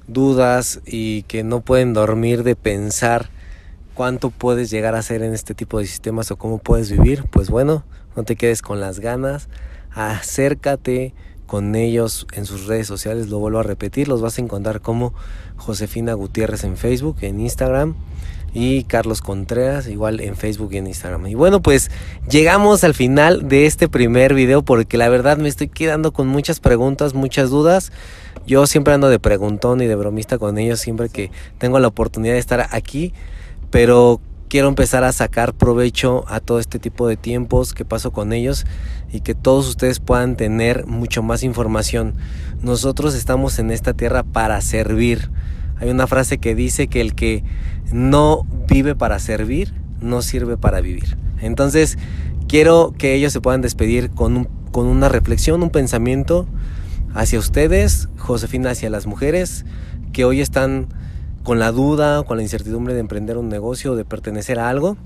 dudas 0.06 0.80
y 0.86 1.22
que 1.24 1.42
no 1.42 1.60
pueden 1.60 1.92
dormir 1.92 2.42
de 2.44 2.56
pensar 2.56 3.30
cuánto 3.94 4.30
puedes 4.30 4.70
llegar 4.70 4.94
a 4.94 4.98
hacer 4.98 5.22
en 5.22 5.34
este 5.34 5.54
tipo 5.54 5.78
de 5.78 5.86
sistemas 5.86 6.30
o 6.30 6.36
cómo 6.36 6.58
puedes 6.58 6.90
vivir, 6.90 7.24
pues 7.30 7.50
bueno, 7.50 7.84
no 8.16 8.24
te 8.24 8.36
quedes 8.36 8.62
con 8.62 8.80
las 8.80 9.00
ganas, 9.00 9.48
acércate 9.92 11.14
con 11.46 11.74
ellos 11.74 12.26
en 12.32 12.46
sus 12.46 12.66
redes 12.66 12.86
sociales, 12.86 13.28
lo 13.28 13.38
vuelvo 13.38 13.58
a 13.58 13.64
repetir, 13.64 14.06
los 14.06 14.20
vas 14.20 14.38
a 14.38 14.40
encontrar 14.40 14.80
como 14.80 15.12
Josefina 15.56 16.14
Gutiérrez 16.14 16.62
en 16.64 16.76
Facebook, 16.76 17.16
en 17.22 17.40
Instagram 17.40 17.96
y 18.52 18.84
Carlos 18.84 19.20
Contreras 19.20 19.88
igual 19.88 20.20
en 20.20 20.36
Facebook 20.36 20.72
y 20.72 20.78
en 20.78 20.86
Instagram. 20.86 21.26
Y 21.26 21.34
bueno, 21.34 21.60
pues 21.60 21.90
llegamos 22.28 22.84
al 22.84 22.94
final 22.94 23.48
de 23.48 23.66
este 23.66 23.88
primer 23.88 24.34
video 24.34 24.62
porque 24.62 24.96
la 24.96 25.08
verdad 25.08 25.38
me 25.38 25.48
estoy 25.48 25.68
quedando 25.68 26.12
con 26.12 26.26
muchas 26.26 26.60
preguntas, 26.60 27.14
muchas 27.14 27.50
dudas. 27.50 27.92
Yo 28.46 28.66
siempre 28.66 28.94
ando 28.94 29.08
de 29.08 29.18
preguntón 29.18 29.80
y 29.80 29.86
de 29.86 29.94
bromista 29.94 30.38
con 30.38 30.58
ellos 30.58 30.80
siempre 30.80 31.08
que 31.08 31.30
tengo 31.58 31.78
la 31.78 31.88
oportunidad 31.88 32.34
de 32.34 32.40
estar 32.40 32.68
aquí, 32.70 33.12
pero 33.70 34.20
quiero 34.50 34.66
empezar 34.66 35.04
a 35.04 35.12
sacar 35.12 35.54
provecho 35.54 36.24
a 36.26 36.40
todo 36.40 36.58
este 36.58 36.80
tipo 36.80 37.06
de 37.06 37.16
tiempos 37.16 37.72
que 37.72 37.84
paso 37.84 38.10
con 38.10 38.32
ellos 38.32 38.66
y 39.12 39.20
que 39.20 39.36
todos 39.36 39.68
ustedes 39.68 40.00
puedan 40.00 40.36
tener 40.36 40.86
mucho 40.86 41.22
más 41.22 41.44
información. 41.44 42.14
Nosotros 42.60 43.14
estamos 43.14 43.60
en 43.60 43.70
esta 43.70 43.94
tierra 43.94 44.24
para 44.24 44.60
servir. 44.60 45.30
Hay 45.78 45.88
una 45.88 46.08
frase 46.08 46.38
que 46.38 46.56
dice 46.56 46.88
que 46.88 47.00
el 47.00 47.14
que 47.14 47.44
no 47.92 48.44
vive 48.66 48.96
para 48.96 49.20
servir, 49.20 49.72
no 50.00 50.20
sirve 50.20 50.56
para 50.56 50.80
vivir. 50.80 51.16
Entonces, 51.40 51.96
quiero 52.48 52.92
que 52.98 53.14
ellos 53.14 53.32
se 53.32 53.40
puedan 53.40 53.60
despedir 53.60 54.10
con, 54.10 54.48
con 54.72 54.88
una 54.88 55.08
reflexión, 55.08 55.62
un 55.62 55.70
pensamiento 55.70 56.48
hacia 57.14 57.38
ustedes, 57.38 58.08
Josefina, 58.18 58.70
hacia 58.70 58.90
las 58.90 59.06
mujeres 59.06 59.64
que 60.12 60.24
hoy 60.24 60.40
están 60.40 60.88
con 61.44 61.58
la 61.58 61.72
duda, 61.72 62.22
con 62.24 62.36
la 62.36 62.42
incertidumbre 62.42 62.94
de 62.94 63.00
emprender 63.00 63.36
un 63.38 63.48
negocio, 63.48 63.96
de 63.96 64.04
pertenecer 64.04 64.58
a 64.58 64.68
algo, 64.68 64.96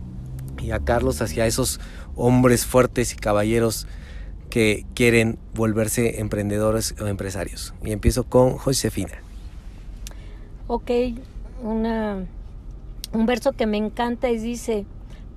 y 0.62 0.70
a 0.70 0.81
Carlos 0.81 1.20
hacia 1.20 1.47
esos 1.47 1.81
hombres 2.16 2.64
fuertes 2.64 3.12
y 3.12 3.16
caballeros 3.16 3.87
que 4.51 4.87
quieren 4.94 5.38
volverse 5.55 6.20
emprendedores 6.20 6.94
o 7.01 7.07
empresarios. 7.07 7.75
Y 7.83 7.92
empiezo 7.92 8.25
con 8.25 8.57
Josefina. 8.57 9.12
Ok, 10.66 10.90
una 11.62 12.25
un 13.14 13.27
verso 13.27 13.53
que 13.53 13.66
me 13.66 13.77
encanta 13.77 14.29
y 14.31 14.38
dice, 14.38 14.87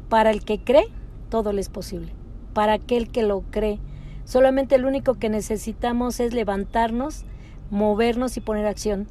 para 0.10 0.31
el 0.31 0.43
que 0.43 0.60
cree, 0.60 0.88
todo 1.29 1.53
le 1.53 1.62
es 1.62 1.69
posible. 1.69 2.12
Para 2.53 2.73
aquel 2.73 3.10
que 3.10 3.21
lo 3.21 3.41
cree. 3.51 3.79
Solamente 4.25 4.77
lo 4.77 4.88
único 4.88 5.13
que 5.15 5.29
necesitamos 5.29 6.19
es 6.19 6.33
levantarnos, 6.33 7.23
movernos 7.69 8.36
y 8.36 8.41
poner 8.41 8.65
acción. 8.65 9.07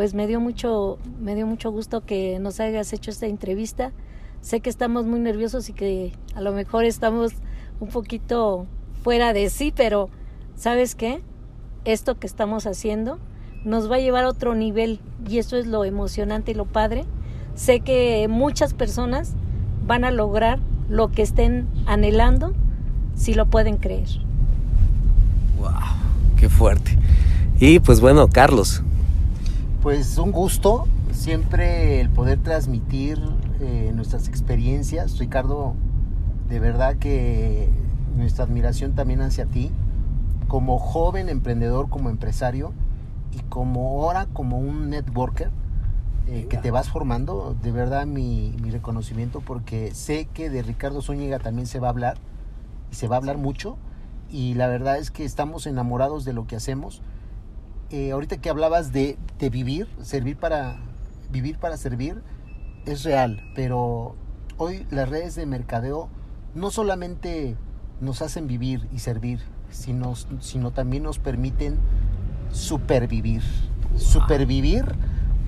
Pues 0.00 0.14
me 0.14 0.26
dio 0.26 0.40
mucho, 0.40 0.96
me 1.20 1.34
dio 1.34 1.46
mucho 1.46 1.70
gusto 1.70 2.06
que 2.06 2.38
nos 2.38 2.58
hayas 2.58 2.90
hecho 2.94 3.10
esta 3.10 3.26
entrevista. 3.26 3.92
Sé 4.40 4.60
que 4.60 4.70
estamos 4.70 5.04
muy 5.04 5.20
nerviosos 5.20 5.68
y 5.68 5.74
que 5.74 6.12
a 6.34 6.40
lo 6.40 6.52
mejor 6.52 6.86
estamos 6.86 7.32
un 7.80 7.88
poquito 7.90 8.64
fuera 9.02 9.34
de 9.34 9.50
sí, 9.50 9.74
pero 9.76 10.08
¿sabes 10.56 10.94
qué? 10.94 11.20
Esto 11.84 12.18
que 12.18 12.26
estamos 12.26 12.66
haciendo 12.66 13.18
nos 13.62 13.90
va 13.90 13.96
a 13.96 13.98
llevar 13.98 14.24
a 14.24 14.30
otro 14.30 14.54
nivel 14.54 15.00
y 15.28 15.36
eso 15.36 15.58
es 15.58 15.66
lo 15.66 15.84
emocionante 15.84 16.52
y 16.52 16.54
lo 16.54 16.64
padre 16.64 17.04
Sé 17.54 17.80
que 17.80 18.26
muchas 18.26 18.72
personas 18.72 19.34
van 19.86 20.06
a 20.06 20.10
lograr 20.10 20.60
lo 20.88 21.12
que 21.12 21.20
estén 21.20 21.68
anhelando 21.84 22.54
si 23.14 23.34
lo 23.34 23.44
pueden 23.44 23.76
creer. 23.76 24.08
¡Wow! 25.58 25.72
¡Qué 26.38 26.48
fuerte! 26.48 26.96
Y 27.58 27.80
pues 27.80 28.00
bueno, 28.00 28.30
Carlos. 28.30 28.82
Pues 29.82 30.18
un 30.18 30.30
gusto 30.30 30.86
siempre 31.12 32.02
el 32.02 32.10
poder 32.10 32.38
transmitir 32.38 33.18
eh, 33.60 33.92
nuestras 33.94 34.28
experiencias. 34.28 35.18
Ricardo, 35.18 35.74
de 36.50 36.60
verdad 36.60 36.96
que 36.96 37.70
nuestra 38.14 38.44
admiración 38.44 38.94
también 38.94 39.22
hacia 39.22 39.46
ti, 39.46 39.70
como 40.48 40.78
joven 40.78 41.30
emprendedor, 41.30 41.88
como 41.88 42.10
empresario 42.10 42.74
y 43.32 43.38
como 43.48 44.02
ahora 44.02 44.26
como 44.26 44.58
un 44.58 44.90
networker 44.90 45.50
eh, 46.26 46.46
que 46.50 46.58
te 46.58 46.70
vas 46.70 46.90
formando, 46.90 47.56
de 47.62 47.72
verdad 47.72 48.06
mi, 48.06 48.52
reconocimiento 48.70 49.40
porque 49.40 49.94
sé 49.94 50.26
que 50.26 50.50
de 50.50 50.62
Ricardo 50.62 51.00
Zúñiga 51.00 51.38
también 51.38 51.66
se 51.66 51.80
va 51.80 51.88
a 51.88 51.90
hablar 51.90 52.18
y 52.92 52.96
se 52.96 53.08
va 53.08 53.16
a 53.16 53.18
hablar 53.18 53.38
mucho 53.38 53.78
y 54.30 54.54
la 54.54 54.66
verdad 54.66 54.98
es 54.98 55.10
que 55.10 55.24
estamos 55.24 55.66
enamorados 55.66 56.24
de 56.26 56.34
lo 56.34 56.46
que 56.46 56.56
hacemos. 56.56 57.00
Eh, 57.90 58.12
ahorita 58.12 58.36
que 58.38 58.50
hablabas 58.50 58.92
de, 58.92 59.18
de, 59.38 59.50
vivir, 59.50 59.88
servir 60.02 60.36
para 60.36 60.78
vivir 61.30 61.58
para 61.58 61.76
servir, 61.76 62.22
es 62.86 63.04
real, 63.04 63.42
pero 63.54 64.16
hoy 64.56 64.86
las 64.90 65.08
redes 65.08 65.34
de 65.34 65.46
mercadeo 65.46 66.08
no 66.54 66.70
solamente 66.70 67.56
nos 68.00 68.22
hacen 68.22 68.46
vivir 68.46 68.88
y 68.92 68.98
servir, 68.98 69.40
sino, 69.70 70.14
sino 70.40 70.70
también 70.72 71.02
nos 71.02 71.18
permiten 71.18 71.78
supervivir. 72.52 73.42
Supervivir 73.96 74.84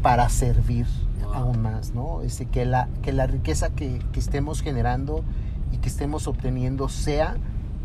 para 0.03 0.29
servir 0.29 0.87
aún 1.33 1.63
más, 1.63 1.95
¿no? 1.95 2.23
Este, 2.23 2.47
que, 2.47 2.65
la, 2.65 2.89
que 3.03 3.13
la 3.13 3.27
riqueza 3.27 3.71
que, 3.71 4.01
estemos 4.15 4.63
generando 4.63 5.25
y 5.73 5.79
que 5.79 5.89
estemos 5.89 6.27
obteniendo 6.27 6.89
sea 6.89 7.37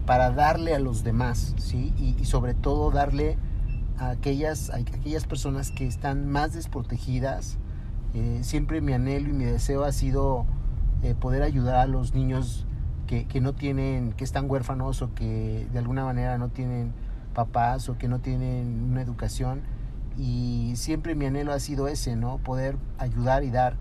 para 0.05 0.31
darle 0.31 0.73
a 0.73 0.79
los 0.79 1.03
demás, 1.03 1.53
¿sí? 1.57 1.93
Y, 1.97 2.25
sobre 2.25 2.53
todo 2.53 2.91
darle 2.91 3.37
a 3.97 4.09
aquellas, 4.09 4.69
aquellas 4.69 5.25
personas 5.25 5.71
que 5.71 5.87
están 5.87 6.29
más 6.29 6.53
desprotegidas. 6.53 7.57
Eh, 8.13 8.39
siempre 8.41 8.81
mi 8.81 8.93
anhelo 8.93 9.29
y 9.29 9.33
mi 9.33 9.45
deseo 9.45 9.83
ha 9.83 9.91
sido 9.91 10.45
eh, 11.03 11.15
poder 11.15 11.43
ayudar 11.43 11.75
a 11.75 11.85
los 11.85 12.13
niños 12.13 12.65
que, 13.05 13.25
que, 13.25 13.41
no 13.41 13.53
tienen, 13.53 14.13
que 14.13 14.23
están 14.23 14.49
huérfanos 14.49 15.01
o 15.01 15.13
que 15.13 15.67
de 15.71 15.79
alguna 15.79 16.05
manera 16.05 16.37
no 16.37 16.49
tienen 16.49 16.93
papás 17.33 17.89
o 17.89 17.97
que 17.97 18.07
no 18.07 18.19
tienen 18.19 18.83
una 18.89 19.01
educación 19.01 19.61
y 20.17 20.73
siempre 20.75 21.13
mi 21.13 21.25
anhelo 21.25 21.53
ha 21.53 21.59
sido 21.59 21.87
ese, 21.87 22.15
¿no? 22.15 22.39
Poder 22.39 22.77
ayudar 22.97 23.43
y 23.43 23.51
dar. 23.51 23.77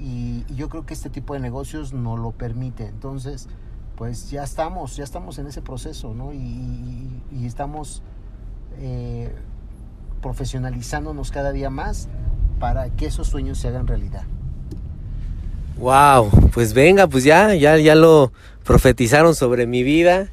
Y, 0.00 0.44
yo 0.54 0.68
creo 0.68 0.86
que 0.86 0.94
este 0.94 1.10
tipo 1.10 1.34
de 1.34 1.40
negocios 1.40 1.92
no 1.92 2.16
lo 2.16 2.30
permite. 2.30 2.86
Entonces, 2.86 3.48
pues 3.96 4.30
ya 4.30 4.44
estamos, 4.44 4.96
ya 4.96 5.04
estamos 5.04 5.38
en 5.38 5.48
ese 5.48 5.62
proceso, 5.62 6.14
¿no? 6.14 6.32
Y, 6.32 7.20
estamos 7.44 8.02
eh, 8.78 9.34
profesionalizándonos 10.20 11.30
cada 11.30 11.52
día 11.52 11.70
más 11.70 12.08
para 12.58 12.90
que 12.90 13.06
esos 13.06 13.28
sueños 13.28 13.58
se 13.58 13.68
hagan 13.68 13.86
realidad. 13.86 14.24
Wow, 15.78 16.30
pues 16.52 16.74
venga, 16.74 17.06
pues 17.06 17.24
ya, 17.24 17.54
ya, 17.54 17.78
ya 17.78 17.94
lo 17.94 18.32
profetizaron 18.64 19.34
sobre 19.34 19.66
mi 19.66 19.82
vida 19.82 20.28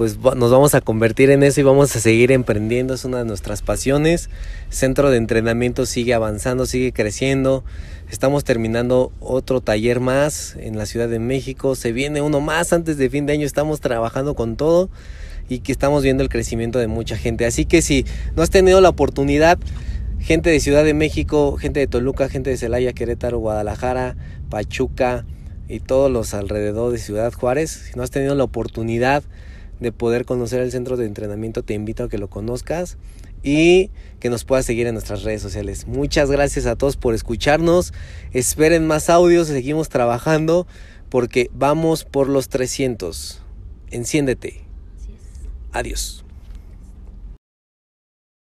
pues 0.00 0.16
nos 0.16 0.50
vamos 0.50 0.74
a 0.74 0.80
convertir 0.80 1.28
en 1.30 1.42
eso 1.42 1.60
y 1.60 1.62
vamos 1.62 1.94
a 1.94 2.00
seguir 2.00 2.32
emprendiendo, 2.32 2.94
es 2.94 3.04
una 3.04 3.18
de 3.18 3.26
nuestras 3.26 3.60
pasiones. 3.60 4.30
Centro 4.70 5.10
de 5.10 5.18
entrenamiento 5.18 5.84
sigue 5.84 6.14
avanzando, 6.14 6.64
sigue 6.64 6.90
creciendo. 6.94 7.64
Estamos 8.10 8.42
terminando 8.42 9.12
otro 9.20 9.60
taller 9.60 10.00
más 10.00 10.56
en 10.58 10.78
la 10.78 10.86
Ciudad 10.86 11.06
de 11.10 11.18
México, 11.18 11.74
se 11.74 11.92
viene 11.92 12.22
uno 12.22 12.40
más 12.40 12.72
antes 12.72 12.96
de 12.96 13.10
fin 13.10 13.26
de 13.26 13.34
año, 13.34 13.44
estamos 13.44 13.80
trabajando 13.80 14.34
con 14.34 14.56
todo 14.56 14.88
y 15.50 15.58
que 15.58 15.72
estamos 15.72 16.02
viendo 16.02 16.22
el 16.22 16.30
crecimiento 16.30 16.78
de 16.78 16.86
mucha 16.86 17.18
gente. 17.18 17.44
Así 17.44 17.66
que 17.66 17.82
si 17.82 18.06
no 18.34 18.42
has 18.42 18.48
tenido 18.48 18.80
la 18.80 18.88
oportunidad, 18.88 19.58
gente 20.18 20.48
de 20.48 20.60
Ciudad 20.60 20.84
de 20.84 20.94
México, 20.94 21.58
gente 21.58 21.80
de 21.80 21.86
Toluca, 21.86 22.30
gente 22.30 22.48
de 22.48 22.56
Celaya, 22.56 22.94
Querétaro, 22.94 23.38
Guadalajara, 23.38 24.16
Pachuca, 24.48 25.26
y 25.70 25.78
todos 25.78 26.10
los 26.10 26.34
alrededor 26.34 26.90
de 26.90 26.98
Ciudad 26.98 27.32
Juárez. 27.32 27.70
Si 27.70 27.96
no 27.96 28.02
has 28.02 28.10
tenido 28.10 28.34
la 28.34 28.44
oportunidad 28.44 29.22
de 29.78 29.92
poder 29.92 30.24
conocer 30.24 30.60
el 30.60 30.72
centro 30.72 30.96
de 30.96 31.06
entrenamiento, 31.06 31.62
te 31.62 31.74
invito 31.74 32.04
a 32.04 32.08
que 32.08 32.18
lo 32.18 32.28
conozcas 32.28 32.98
y 33.42 33.90
que 34.18 34.30
nos 34.30 34.44
puedas 34.44 34.66
seguir 34.66 34.88
en 34.88 34.94
nuestras 34.94 35.22
redes 35.22 35.40
sociales. 35.40 35.86
Muchas 35.86 36.30
gracias 36.30 36.66
a 36.66 36.74
todos 36.74 36.96
por 36.96 37.14
escucharnos. 37.14 37.94
Esperen 38.32 38.86
más 38.86 39.08
audios, 39.08 39.46
seguimos 39.46 39.88
trabajando 39.88 40.66
porque 41.08 41.50
vamos 41.54 42.04
por 42.04 42.28
los 42.28 42.48
300. 42.48 43.40
Enciéndete. 43.90 44.69
Adiós. 45.72 46.24